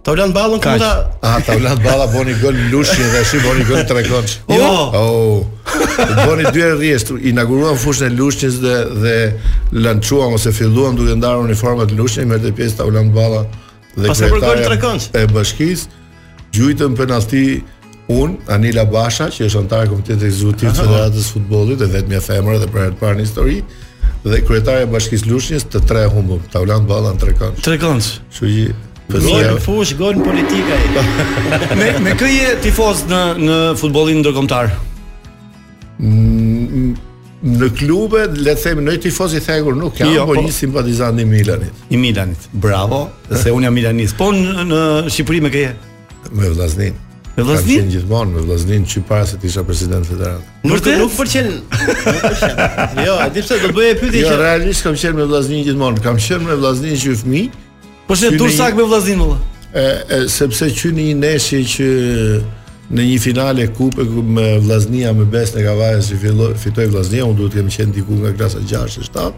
[0.00, 0.86] Ta ulan ballën kënda.
[1.20, 4.30] Ah, ta ulan balla boni gol Lushi dhe shi boni gol Trekonç.
[4.48, 4.70] Jo.
[4.94, 5.02] jo.
[5.02, 6.06] Oh.
[6.24, 9.18] Boni dy rriest, inauguruan fushën e Lushnjës dhe dhe
[9.84, 13.42] lançuan ose filluan duke ndarë uniformat Lushnjë me të pjesë ta ulan balla
[13.98, 15.86] dhe Pas kryetarja e bashkisë
[16.56, 17.44] gjujtën penalti
[18.16, 22.70] un Anila Basha që është antar komitetit ekzekutiv të Federatës së Futbollit e vetmja dhe
[22.72, 23.60] për të parë në histori
[24.24, 27.60] dhe kryetarja e bashkisë Lushnjës të tre humbën balla në tre kënd.
[28.32, 28.88] Kështu që
[29.18, 31.02] Gol në fush, gol në politika e.
[31.80, 34.68] me me kë je tifoz në në futbollin ndërkombëtar?
[35.98, 36.94] Mm, mm,
[37.58, 40.54] në klube, le të themi, në tifoz i thegur nuk jam, jo, po, po, një
[40.54, 41.82] simpatizant i Milanit.
[41.90, 42.46] I Milanit.
[42.52, 44.18] Bravo, se unë jam milanist.
[44.20, 45.64] Po në, në Shqipëri me kë
[46.36, 46.94] Me Vllaznin.
[47.34, 47.80] Me Vllaznin.
[47.80, 50.38] Kam qenë gjithmonë me Vllaznin që para se të isha president federal.
[50.66, 51.50] Nuk të nuk pëlqen.
[53.08, 54.22] jo, ti pse do bëje pyetje.
[54.22, 56.02] Jo, realisht kam qenë me Vllaznin gjithmonë.
[56.04, 57.64] Kam qenë me Vllaznin që fëmijë,
[58.10, 59.36] Po shet dur sak me vllazin valla.
[59.74, 61.86] e, sepse që një neshi që
[62.90, 66.18] në një finale kupe me vllaznia me Besën e Kavajës i
[66.58, 69.30] fitoi vllaznia, Unë duhet të kemi qenë diku nga klasa 6 ose 7.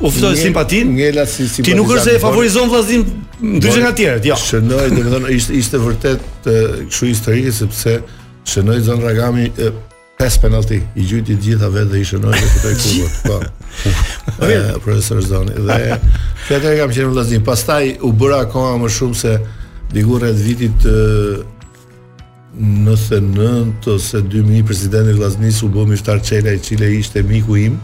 [0.00, 0.94] U fitoj simpatin.
[0.94, 1.66] Ngjela si simpatin.
[1.66, 3.02] Ti nuk është e favorizon vllazin
[3.58, 4.38] ndryshe nga tjerët, jo.
[4.38, 6.32] Shënoi, domethënë ishte ishte vërtet
[6.90, 7.98] këshu historike sepse
[8.54, 9.50] shënoi zonë Ragami
[10.20, 10.78] 5 penalti.
[10.94, 13.14] I gjyti të gjitha vetë dhe i shënoi dhe fitoi kupën.
[13.26, 14.36] Po.
[14.38, 15.58] po profesor zoni.
[15.66, 15.98] dhe
[16.48, 19.34] Fjetër e kam qenë vlasnim, pas taj u bëra koha më shumë se
[19.92, 20.86] digur e vitit
[22.60, 27.76] nëse nëntë ose 2000 presidenti vlasnis u bëmi shtarë qelej qile ishte miku im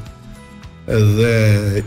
[0.91, 1.85] edhe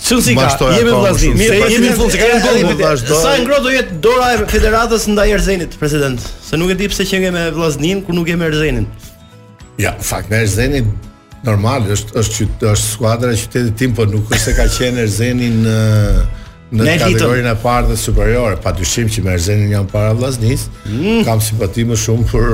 [0.00, 1.34] Çun si ka, jemi vllazërin.
[1.36, 5.34] Mirë, jemi në fund, ka një vazhdo Sa ngro do jetë dora e Federatës ndaj
[5.36, 6.16] Erzenit, president?
[6.40, 8.86] Se nuk e di pse që me vllaznin kur nuk jemi Erzenin.
[9.78, 10.88] Ja, fakt me Erzenin
[11.46, 15.04] normal, është është që është skuadra e qytetit tim, po nuk është se ka qenë
[15.06, 15.76] Erzeni në
[16.70, 20.68] në kategorinë e parë dhe superiore, padyshim që me Erzenin janë para Vllaznis.
[20.86, 21.24] Mm.
[21.26, 22.52] Kam simpati më shumë për